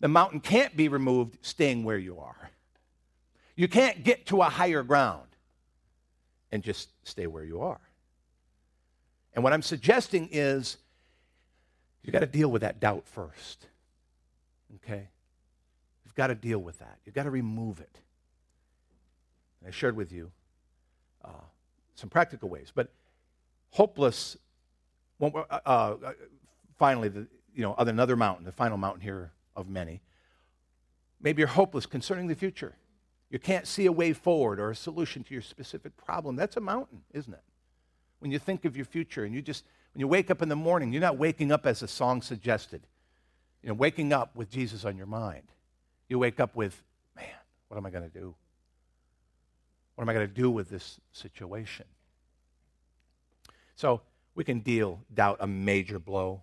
[0.00, 2.50] The mountain can't be removed staying where you are.
[3.56, 5.28] You can't get to a higher ground
[6.52, 7.80] and just stay where you are.
[9.34, 10.76] And what I'm suggesting is
[12.06, 13.66] You've got to deal with that doubt first.
[14.76, 15.08] Okay?
[16.04, 16.98] You've got to deal with that.
[17.04, 18.00] You've got to remove it.
[19.66, 20.30] I shared with you
[21.24, 21.30] uh,
[21.96, 22.88] some practical ways, but
[23.70, 24.36] hopeless.
[25.18, 25.96] Well, uh, uh,
[26.78, 30.02] finally, the, you know, other another mountain, the final mountain here of many.
[31.20, 32.76] Maybe you're hopeless concerning the future.
[33.30, 36.36] You can't see a way forward or a solution to your specific problem.
[36.36, 37.42] That's a mountain, isn't it?
[38.20, 39.64] When you think of your future and you just
[39.96, 42.82] when you wake up in the morning, you're not waking up as the song suggested.
[43.62, 45.44] You know, waking up with Jesus on your mind.
[46.10, 46.82] You wake up with,
[47.16, 47.24] man,
[47.68, 48.34] what am I going to do?
[49.94, 51.86] What am I going to do with this situation?
[53.74, 54.02] So
[54.34, 56.42] we can deal doubt a major blow.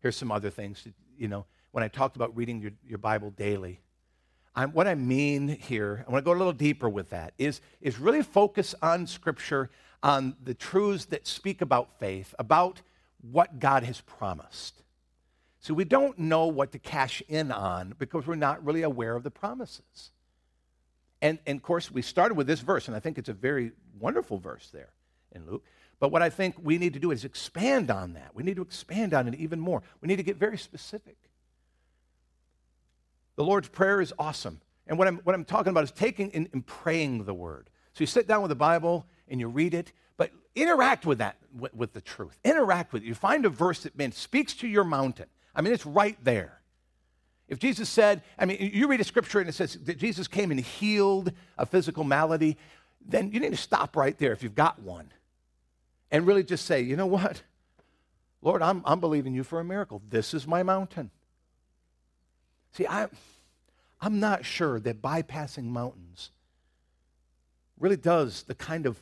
[0.00, 0.86] Here's some other things.
[1.16, 3.80] You know, when I talked about reading your, your Bible daily,
[4.54, 7.62] I'm, what I mean here, I want to go a little deeper with that, is,
[7.80, 9.70] is really focus on Scripture
[10.02, 12.80] on the truths that speak about faith, about
[13.20, 14.82] what God has promised.
[15.60, 19.22] So we don't know what to cash in on because we're not really aware of
[19.22, 20.10] the promises.
[21.20, 23.72] And, and of course, we started with this verse, and I think it's a very
[23.98, 24.88] wonderful verse there
[25.32, 25.64] in Luke.
[25.98, 28.34] But what I think we need to do is expand on that.
[28.34, 29.82] We need to expand on it even more.
[30.00, 31.18] We need to get very specific.
[33.36, 34.62] The Lord's Prayer is awesome.
[34.86, 37.68] And what I'm, what I'm talking about is taking and, and praying the word.
[37.92, 41.36] So you sit down with the Bible and you read it, but interact with that,
[41.56, 42.38] with, with the truth.
[42.44, 43.06] Interact with it.
[43.06, 45.26] You find a verse that man, speaks to your mountain.
[45.54, 46.60] I mean, it's right there.
[47.48, 50.50] If Jesus said, I mean, you read a scripture and it says that Jesus came
[50.50, 52.56] and healed a physical malady,
[53.04, 55.10] then you need to stop right there if you've got one
[56.10, 57.42] and really just say, you know what?
[58.42, 60.00] Lord, I'm, I'm believing you for a miracle.
[60.08, 61.10] This is my mountain.
[62.72, 63.08] See, I,
[64.00, 66.30] I'm not sure that bypassing mountains
[67.78, 69.00] really does the kind of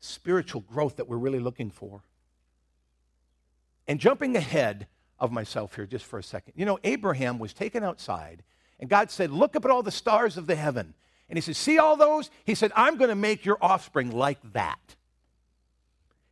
[0.00, 2.02] spiritual growth that we're really looking for.
[3.86, 4.86] And jumping ahead
[5.18, 6.54] of myself here just for a second.
[6.56, 8.42] You know, Abraham was taken outside,
[8.78, 10.94] and God said, Look up at all the stars of the heaven.
[11.28, 12.30] And he said, See all those?
[12.44, 14.96] He said, I'm going to make your offspring like that.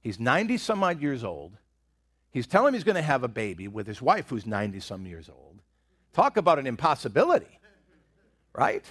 [0.01, 1.57] He's 90 some odd years old.
[2.31, 5.07] He's telling him he's going to have a baby with his wife who's 90 some
[5.07, 5.61] years old.
[6.13, 7.59] Talk about an impossibility,
[8.55, 8.85] right?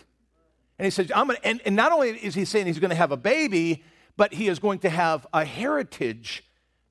[0.77, 2.95] And he says, I'm gonna, and, and not only is he saying he's going to
[2.95, 3.83] have a baby,
[4.17, 6.43] but he is going to have a heritage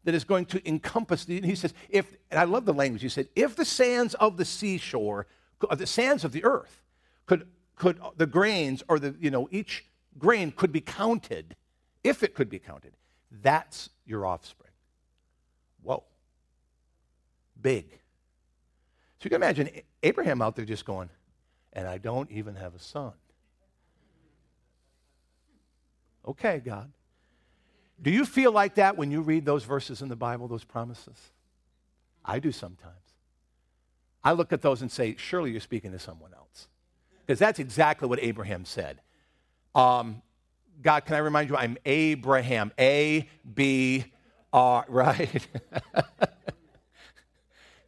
[0.04, 3.08] that is going to encompass the, he says, if, and I love the language, he
[3.08, 5.26] said, if the sands of the seashore,
[5.68, 6.80] uh, the sands of the earth,
[7.26, 9.84] could, could uh, the grains or the, you know, each
[10.16, 11.56] grain could be counted,
[12.04, 12.92] if it could be counted,
[13.42, 14.70] that's your offspring.
[15.82, 16.04] Whoa.
[17.60, 17.90] Big.
[19.18, 19.70] So you can imagine
[20.04, 21.10] Abraham out there just going,
[21.72, 23.12] and I don't even have a son.
[26.28, 26.92] Okay, God.
[28.00, 31.16] Do you feel like that when you read those verses in the Bible, those promises?
[32.24, 32.94] I do sometimes.
[34.22, 36.68] I look at those and say, surely you're speaking to someone else.
[37.24, 39.00] Because that's exactly what Abraham said.
[39.74, 40.22] Um,
[40.82, 42.72] God, can I remind you, I'm Abraham.
[42.78, 44.04] A, B,
[44.52, 45.46] R, right?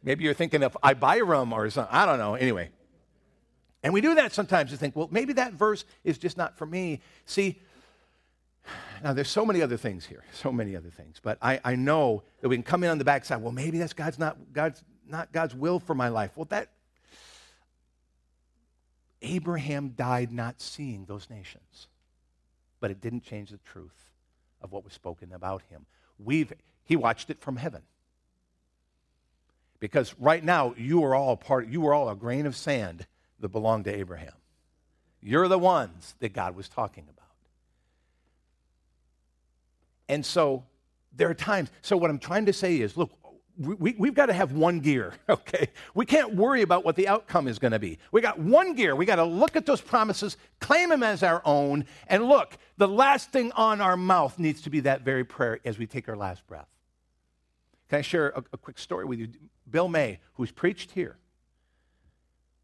[0.01, 1.93] maybe you're thinking of Abiram or something.
[1.93, 2.35] I don't know.
[2.35, 2.69] Anyway.
[3.83, 6.65] And we do that sometimes to think, well, maybe that verse is just not for
[6.65, 7.01] me.
[7.25, 7.61] See,
[9.03, 11.19] now, there's so many other things here, so many other things.
[11.21, 13.41] But I, I know that we can come in on the backside.
[13.41, 16.31] Well, maybe that's God's not God's not God's will for my life.
[16.35, 16.69] Well, that
[19.21, 21.87] Abraham died not seeing those nations,
[22.79, 24.11] but it didn't change the truth
[24.61, 25.85] of what was spoken about him.
[26.17, 26.51] We've
[26.83, 27.83] he watched it from heaven.
[29.79, 33.07] Because right now you are all part, you are all a grain of sand
[33.39, 34.33] that belonged to Abraham.
[35.21, 37.18] You're the ones that God was talking about.
[40.09, 40.65] And so
[41.15, 41.69] there are times.
[41.81, 43.11] So what I'm trying to say is look,
[43.57, 45.69] we, we've got to have one gear, okay?
[45.93, 47.99] We can't worry about what the outcome is going to be.
[48.11, 48.95] We got one gear.
[48.95, 52.87] We got to look at those promises, claim them as our own, and look, the
[52.87, 56.15] last thing on our mouth needs to be that very prayer as we take our
[56.15, 56.69] last breath.
[57.89, 59.27] Can I share a, a quick story with you?
[59.69, 61.17] Bill May, who's preached here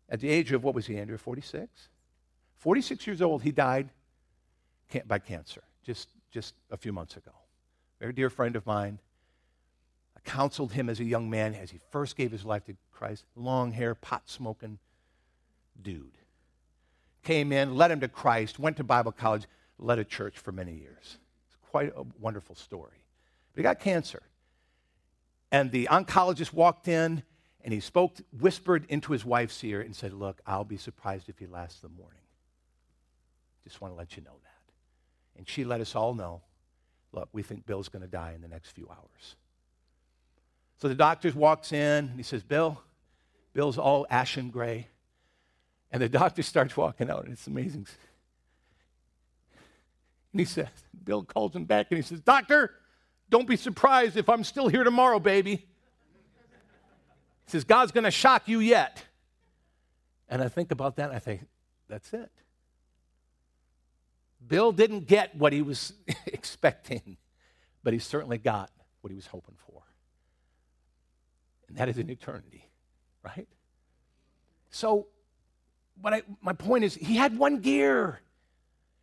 [0.07, 1.89] at the age of, what was he, Andrew, 46?
[2.57, 3.89] 46 years old, he died
[5.07, 7.31] by cancer, just just a few months ago.
[7.97, 8.99] Very dear friend of mine.
[10.17, 13.23] I counseled him as a young man as he first gave his life to Christ.
[13.37, 14.77] Long hair, pot smoking
[15.81, 16.17] dude.
[17.23, 19.45] Came in, led him to Christ, went to Bible college,
[19.79, 21.19] led a church for many years.
[21.47, 23.05] It's quite a wonderful story.
[23.53, 24.21] But he got cancer.
[25.53, 27.23] And the oncologist walked in
[27.63, 31.39] and he spoke, whispered into his wife's ear and said, Look, I'll be surprised if
[31.39, 32.19] he lasts the morning.
[33.63, 34.54] Just want to let you know that.
[35.45, 36.41] And she let us all know
[37.11, 39.35] look, we think Bill's going to die in the next few hours.
[40.77, 42.81] So the doctor walks in and he says, Bill,
[43.53, 44.87] Bill's all ashen gray.
[45.91, 47.85] And the doctor starts walking out, and it's amazing.
[50.33, 50.67] And he says,
[51.05, 52.71] Bill calls him back and he says, Doctor,
[53.29, 55.57] don't be surprised if I'm still here tomorrow, baby.
[57.45, 59.05] He says, God's going to shock you yet.
[60.27, 61.45] And I think about that and I think,
[61.87, 62.31] that's it.
[64.47, 65.93] Bill didn't get what he was
[66.27, 67.17] expecting,
[67.83, 68.71] but he certainly got
[69.01, 69.81] what he was hoping for.
[71.67, 72.69] And that is an eternity,
[73.23, 73.47] right?
[74.69, 75.07] So,
[76.01, 78.19] what I, my point is, he had one gear.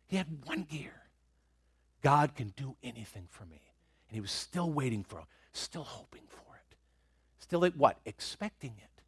[0.07, 0.93] He had one gear.
[2.01, 3.61] God can do anything for me.
[4.07, 6.75] And he was still waiting for it, still hoping for it.
[7.39, 7.97] Still at what?
[8.05, 9.01] Expecting it.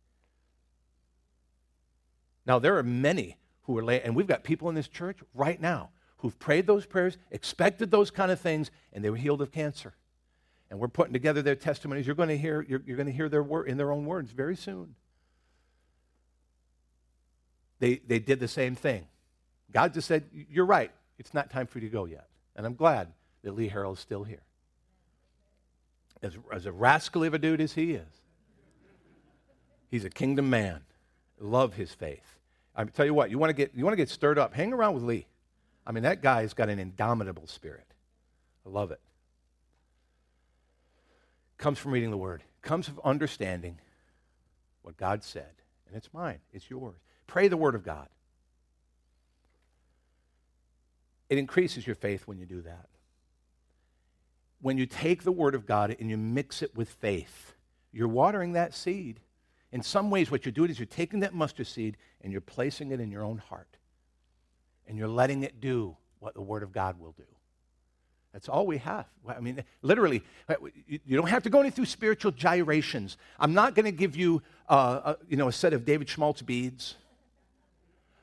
[2.46, 5.90] Now, there are many who are and we've got people in this church right now
[6.26, 9.94] who've prayed those prayers, expected those kind of things, and they were healed of cancer.
[10.72, 12.08] And we're putting together their testimonies.
[12.08, 14.32] You're going to hear, you're, you're going to hear their word in their own words
[14.32, 14.96] very soon.
[17.78, 19.06] they, they did the same thing.
[19.72, 20.90] God just said, You're right.
[21.20, 22.28] It's not time for you to go yet.
[22.56, 23.10] And I'm glad
[23.44, 24.42] that Lee Harrell is still here.
[26.24, 28.22] As, as a rascally of a dude as he is,
[29.92, 30.82] he's a kingdom man.
[31.40, 32.40] Love his faith.
[32.76, 34.56] I tell you what, you want to get you want to get stirred up.
[34.56, 35.28] Hang around with Lee.
[35.86, 37.86] I mean, that guy's got an indomitable spirit.
[38.66, 39.00] I love it.
[41.58, 42.44] Comes from reading the Word.
[42.62, 43.80] Comes from understanding
[44.82, 45.52] what God said,
[45.88, 46.40] and it's mine.
[46.54, 46.96] It's yours.
[47.28, 48.08] Pray the Word of God.
[51.30, 52.88] It increases your faith when you do that.
[54.62, 57.54] When you take the Word of God and you mix it with faith,
[57.92, 59.20] you're watering that seed.
[59.72, 62.92] In some ways, what you're doing is you're taking that mustard seed and you're placing
[62.92, 63.78] it in your own heart.
[64.88, 67.24] And you're letting it do what the Word of God will do.
[68.34, 69.06] That's all we have.
[69.28, 70.22] I mean, literally,
[70.88, 73.16] you don't have to go any through spiritual gyrations.
[73.40, 76.42] I'm not going to give you, uh, a, you know, a set of David Schmaltz
[76.42, 76.96] beads.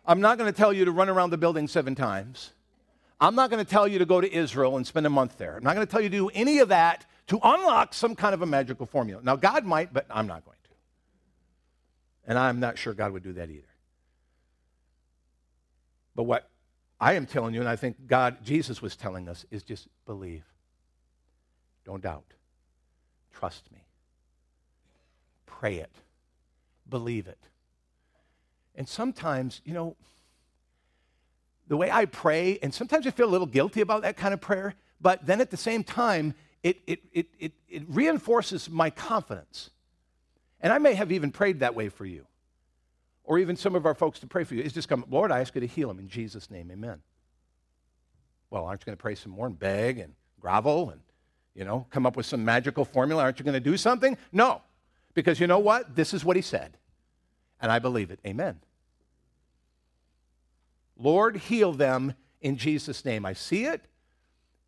[0.05, 2.53] I'm not going to tell you to run around the building seven times.
[3.23, 5.57] I'm not going to tell you to go to Israel and spend a month there.
[5.57, 8.35] I'm not going to tell you to do any of that to unlock some kind
[8.35, 9.23] of a magical formula.
[9.25, 10.71] Now, God might, but I'm not going to.
[12.27, 13.63] And I'm not sure God would do that either.
[16.15, 16.51] But what
[17.03, 20.45] I am telling you, and I think God, Jesus was telling us, is just believe.
[21.85, 22.35] Don't doubt.
[23.35, 23.81] Trust me.
[25.45, 25.91] Pray it.
[26.89, 27.41] Believe it.
[28.77, 29.97] And sometimes, you know,
[31.67, 34.41] the way I pray, and sometimes I feel a little guilty about that kind of
[34.41, 37.27] prayer, but then at the same time, it, it, it,
[37.69, 39.71] it, reinforces my confidence.
[40.61, 42.27] And I may have even prayed that way for you,
[43.25, 44.63] or even some of our folks to pray for you.
[44.63, 47.01] It's just come, Lord, I ask you to heal him in Jesus' name, amen.
[48.51, 51.01] Well, aren't you going to pray some more and beg and grovel and,
[51.55, 53.23] you know, come up with some magical formula?
[53.23, 54.19] Aren't you going to do something?
[54.33, 54.61] No,
[55.15, 55.95] because you know what?
[55.97, 56.77] This is what he said,
[57.61, 58.19] and I believe it.
[58.27, 58.61] Amen.
[60.99, 63.25] Lord, heal them in Jesus' name.
[63.25, 63.83] I see it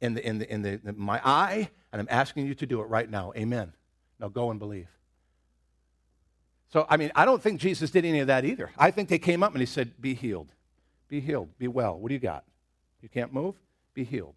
[0.01, 2.85] in, the, in, the, in, the, my eye, and I'm asking you to do it
[2.85, 3.33] right now.
[3.37, 3.73] Amen.
[4.19, 4.89] Now go and believe.
[6.73, 8.71] So, I mean, I don't think Jesus did any of that either.
[8.77, 10.53] I think they came up and he said, Be healed.
[11.09, 11.57] Be healed.
[11.59, 11.99] Be well.
[11.99, 12.45] What do you got?
[13.01, 13.55] You can't move?
[13.93, 14.35] Be healed.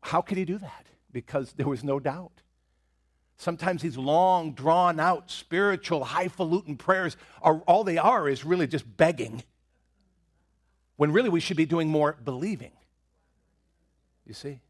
[0.00, 0.86] How could he do that?
[1.12, 2.32] Because there was no doubt.
[3.36, 8.96] Sometimes these long, drawn out, spiritual, highfalutin prayers are all they are is really just
[8.96, 9.42] begging
[10.96, 12.72] when really we should be doing more believing.
[14.26, 14.60] You see?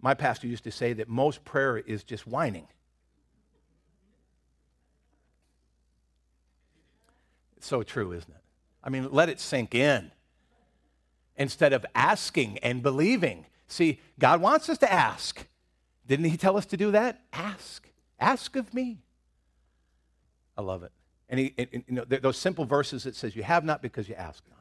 [0.00, 2.66] My pastor used to say that most prayer is just whining.
[7.64, 8.42] So true, isn't it?
[8.82, 10.10] I mean, let it sink in
[11.36, 13.46] instead of asking and believing.
[13.66, 15.46] See, God wants us to ask.
[16.06, 17.20] Didn't He tell us to do that?
[17.32, 17.88] Ask.
[18.18, 18.98] Ask of me.
[20.56, 20.92] I love it.
[21.28, 24.14] And, he, and, you know, those simple verses that says, You have not because you
[24.14, 24.58] ask not.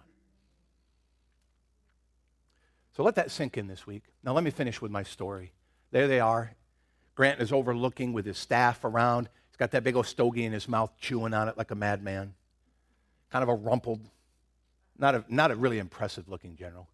[2.95, 4.03] So let that sink in this week.
[4.23, 5.53] Now, let me finish with my story.
[5.91, 6.53] There they are.
[7.15, 9.29] Grant is overlooking with his staff around.
[9.49, 12.33] He's got that big old stogie in his mouth, chewing on it like a madman.
[13.31, 14.01] Kind of a rumpled,
[14.97, 16.87] not a, not a really impressive looking general.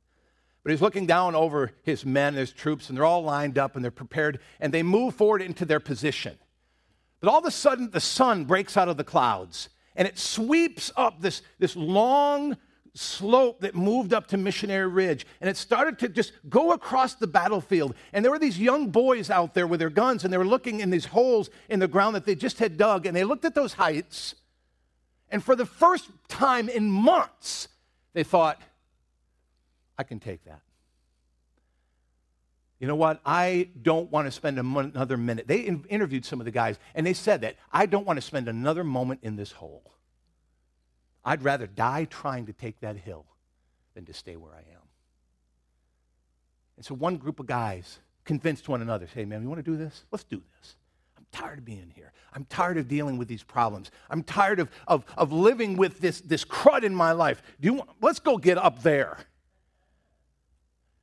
[0.63, 3.83] But he's looking down over his men, his troops, and they're all lined up and
[3.83, 6.37] they're prepared, and they move forward into their position.
[7.19, 10.91] But all of a sudden, the sun breaks out of the clouds and it sweeps
[10.95, 12.57] up this, this long
[12.95, 15.25] slope that moved up to Missionary Ridge.
[15.41, 17.95] And it started to just go across the battlefield.
[18.11, 20.79] And there were these young boys out there with their guns, and they were looking
[20.79, 23.05] in these holes in the ground that they just had dug.
[23.05, 24.35] And they looked at those heights.
[25.33, 27.67] And for the first time in months,
[28.13, 28.61] they thought,
[29.97, 30.61] I can take that.
[32.79, 33.19] You know what?
[33.25, 35.47] I don't want to spend another minute.
[35.47, 38.21] They in- interviewed some of the guys, and they said that I don't want to
[38.21, 39.95] spend another moment in this hole.
[41.25, 43.25] I'd rather die trying to take that hill
[43.95, 44.83] than to stay where I am.
[46.75, 49.77] And so one group of guys convinced one another, hey, man, you want to do
[49.77, 50.03] this?
[50.11, 50.75] Let's do this.
[51.33, 52.13] Tired of being here.
[52.31, 53.91] I'm tired of dealing with these problems.
[54.09, 57.41] I'm tired of, of, of living with this, this crud in my life.
[57.59, 59.17] Do you want, let's go get up there.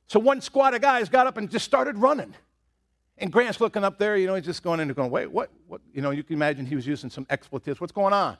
[0.07, 2.33] So one squad of guys got up and just started running.
[3.17, 5.51] And Grant's looking up there, you know, he's just going in and going, wait, what,
[5.67, 5.81] what?
[5.93, 7.79] You know, you can imagine he was using some expletives.
[7.79, 8.37] What's going on?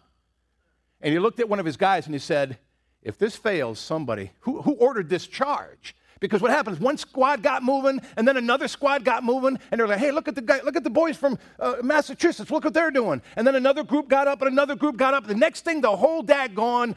[1.01, 2.57] And he looked at one of his guys and he said,
[3.03, 5.95] if this fails, somebody, who, who ordered this charge?
[6.21, 9.87] Because what happens, one squad got moving, and then another squad got moving, and they're
[9.87, 12.75] like, hey, look at the guy, look at the boys from uh, Massachusetts, look what
[12.75, 13.23] they're doing.
[13.35, 15.25] And then another group got up, and another group got up.
[15.25, 16.93] The next thing, the whole daggone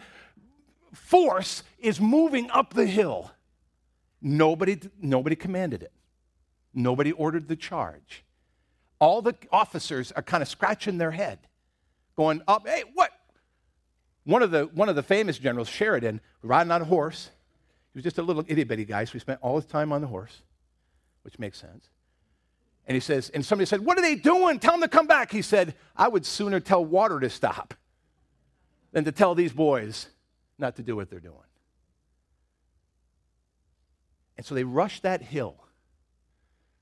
[0.93, 3.31] force is moving up the hill.
[4.21, 5.93] Nobody, nobody commanded it.
[6.75, 8.25] Nobody ordered the charge.
[8.99, 11.39] All the officers are kind of scratching their head,
[12.15, 13.11] going up, hey, what?
[14.25, 17.31] One of the, one of the famous generals, Sheridan, riding on a horse.
[17.95, 20.01] He was just a little itty bitty guy, so he spent all his time on
[20.01, 20.43] the horse,
[21.23, 21.89] which makes sense.
[22.87, 24.59] And he says, and somebody said, What are they doing?
[24.59, 25.31] Tell them to come back.
[25.31, 27.73] He said, I would sooner tell water to stop
[28.93, 30.09] than to tell these boys
[30.59, 31.39] not to do what they're doing.
[34.37, 35.57] And so they rush that hill.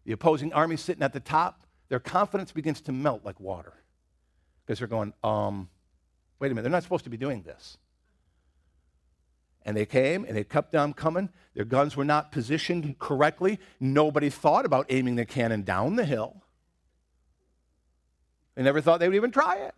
[0.04, 3.74] The opposing army sitting at the top, their confidence begins to melt like water
[4.64, 5.68] because they're going, um,
[6.40, 7.76] wait a minute, they're not supposed to be doing this.
[9.64, 11.28] And they came and they kept on coming.
[11.54, 13.60] Their guns were not positioned correctly.
[13.78, 16.42] Nobody thought about aiming the cannon down the hill.
[18.54, 19.74] They never thought they would even try it.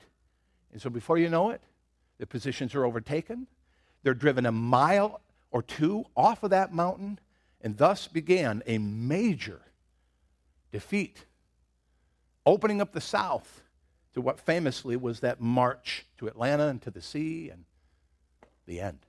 [0.73, 1.63] And so before you know it,
[2.19, 3.47] the positions are overtaken.
[4.03, 5.21] They're driven a mile
[5.51, 7.21] or two off of that mountain,
[7.61, 9.61] and thus began a major
[10.73, 11.27] defeat,
[12.45, 13.63] opening up the South
[14.15, 17.65] to what famously was that march to Atlanta and to the sea and
[18.67, 19.07] the end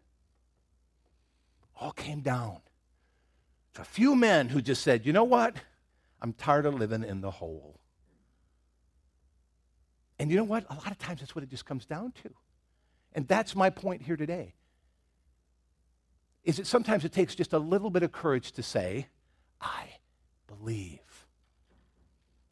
[1.79, 2.57] all came down
[3.73, 5.55] to a few men who just said, you know what?
[6.21, 7.79] I'm tired of living in the hole.
[10.17, 10.65] And you know what?
[10.69, 12.29] A lot of times that's what it just comes down to.
[13.13, 14.53] And that's my point here today.
[16.43, 19.07] Is that sometimes it takes just a little bit of courage to say,
[19.59, 19.87] I
[20.47, 20.99] believe.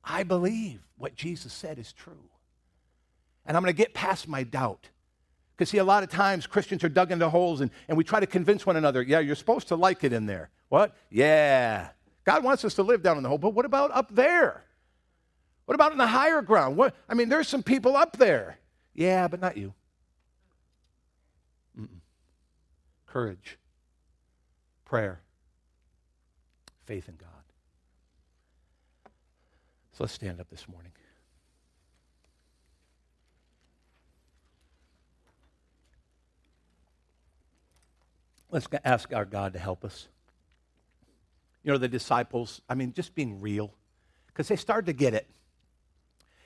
[0.03, 2.29] I believe what Jesus said is true.
[3.45, 4.89] And I'm going to get past my doubt.
[5.55, 8.19] Because, see, a lot of times Christians are dug into holes and, and we try
[8.19, 10.49] to convince one another, yeah, you're supposed to like it in there.
[10.69, 10.95] What?
[11.09, 11.89] Yeah.
[12.23, 14.63] God wants us to live down in the hole, but what about up there?
[15.65, 16.75] What about in the higher ground?
[16.75, 16.95] What?
[17.07, 18.57] I mean, there's some people up there.
[18.93, 19.73] Yeah, but not you.
[21.79, 21.99] Mm-mm.
[23.05, 23.57] Courage,
[24.85, 25.21] prayer,
[26.85, 27.29] faith in God.
[29.93, 30.91] So let's stand up this morning.
[38.53, 40.07] Let's ask our God to help us.
[41.63, 43.73] You know, the disciples, I mean, just being real,
[44.27, 45.27] because they started to get it.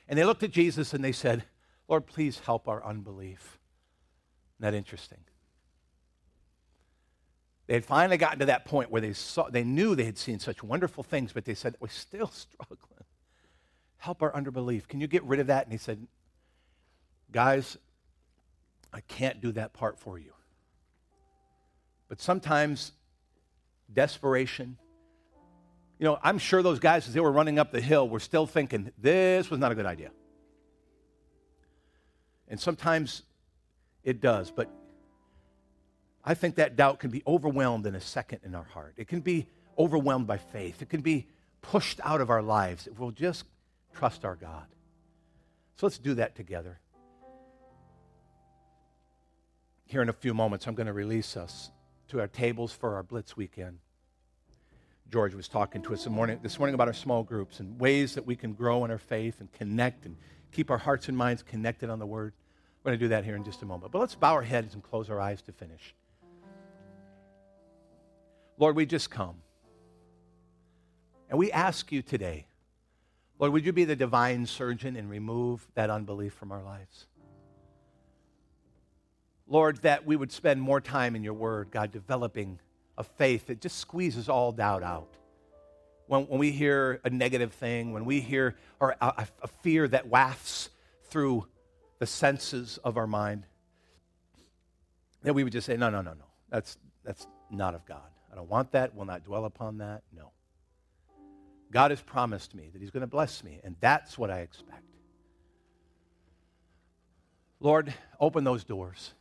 [0.07, 1.43] And they looked at Jesus and they said,
[1.89, 3.59] Lord, please help our unbelief.
[4.55, 5.17] Isn't that interesting?
[7.65, 10.39] They had finally gotten to that point where they, saw, they knew they had seen
[10.39, 13.03] such wonderful things, but they said, We're still struggling.
[13.97, 14.87] Help our unbelief.
[14.87, 15.65] Can you get rid of that?
[15.65, 16.07] And he said,
[17.33, 17.75] Guys,
[18.93, 20.31] I can't do that part for you.
[22.07, 22.93] But sometimes
[23.91, 24.77] desperation,
[25.99, 28.45] you know, I'm sure those guys, as they were running up the hill, were still
[28.45, 30.11] thinking, this was not a good idea.
[32.47, 33.23] And sometimes
[34.03, 34.69] it does, but
[36.23, 38.93] I think that doubt can be overwhelmed in a second in our heart.
[38.97, 39.47] It can be
[39.77, 40.81] overwhelmed by faith.
[40.81, 41.27] It can be
[41.61, 43.43] pushed out of our lives if we'll just
[43.93, 44.65] trust our God.
[45.75, 46.79] So let's do that together.
[49.85, 51.71] Here in a few moments, I'm going to release us
[52.09, 53.79] to our tables for our Blitz weekend.
[55.11, 58.15] George was talking to us this morning, this morning about our small groups and ways
[58.15, 60.17] that we can grow in our faith and connect and
[60.51, 62.33] keep our hearts and minds connected on the Word.
[62.83, 63.91] We're going to do that here in just a moment.
[63.91, 65.95] But let's bow our heads and close our eyes to finish.
[68.57, 69.35] Lord, we just come.
[71.29, 72.47] And we ask you today,
[73.39, 77.05] Lord, would you be the divine surgeon and remove that unbelief from our lives?
[79.47, 82.59] Lord, that we would spend more time in your word, God, developing
[82.97, 85.07] a faith that just squeezes all doubt out.
[86.07, 90.07] When, when we hear a negative thing, when we hear or a, a fear that
[90.07, 90.69] wafts
[91.09, 91.47] through
[91.99, 93.45] the senses of our mind,
[95.23, 96.25] that we would just say, no, no, no, no.
[96.49, 98.09] That's, that's not of God.
[98.31, 98.95] I don't want that.
[98.95, 100.03] Will not dwell upon that.
[100.15, 100.31] No.
[101.71, 104.83] God has promised me that He's going to bless me, and that's what I expect.
[107.59, 109.13] Lord, open those doors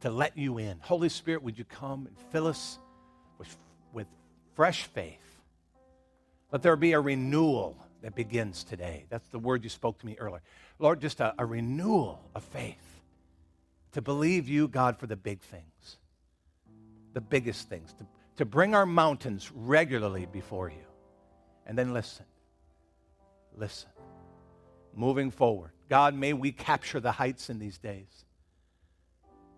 [0.00, 0.78] to let you in.
[0.80, 2.78] Holy Spirit, would you come and fill us
[3.38, 3.56] with,
[3.92, 4.06] with
[4.54, 5.40] fresh faith?
[6.52, 9.06] Let there be a renewal that begins today.
[9.08, 10.42] That's the word you spoke to me earlier.
[10.78, 13.00] Lord, just a, a renewal of faith
[13.92, 15.96] to believe you, God, for the big things,
[17.14, 20.84] the biggest things, to, to bring our mountains regularly before you.
[21.66, 22.26] And then listen.
[23.56, 23.88] Listen.
[24.94, 25.70] Moving forward.
[25.88, 28.25] God, may we capture the heights in these days.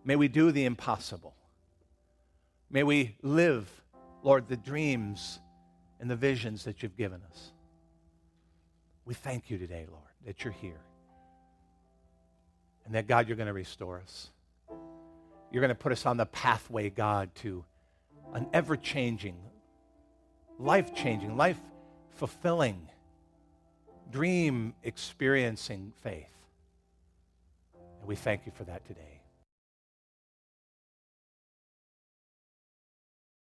[0.09, 1.35] May we do the impossible.
[2.71, 3.69] May we live,
[4.23, 5.39] Lord, the dreams
[6.01, 7.53] and the visions that you've given us.
[9.05, 10.81] We thank you today, Lord, that you're here.
[12.87, 14.31] And that, God, you're going to restore us.
[15.53, 17.67] You're going to put us on the pathway, God, to
[18.33, 19.37] an ever changing,
[20.59, 21.61] life changing, life
[22.15, 22.89] fulfilling,
[24.11, 26.33] dream experiencing faith.
[28.01, 29.18] And we thank you for that today.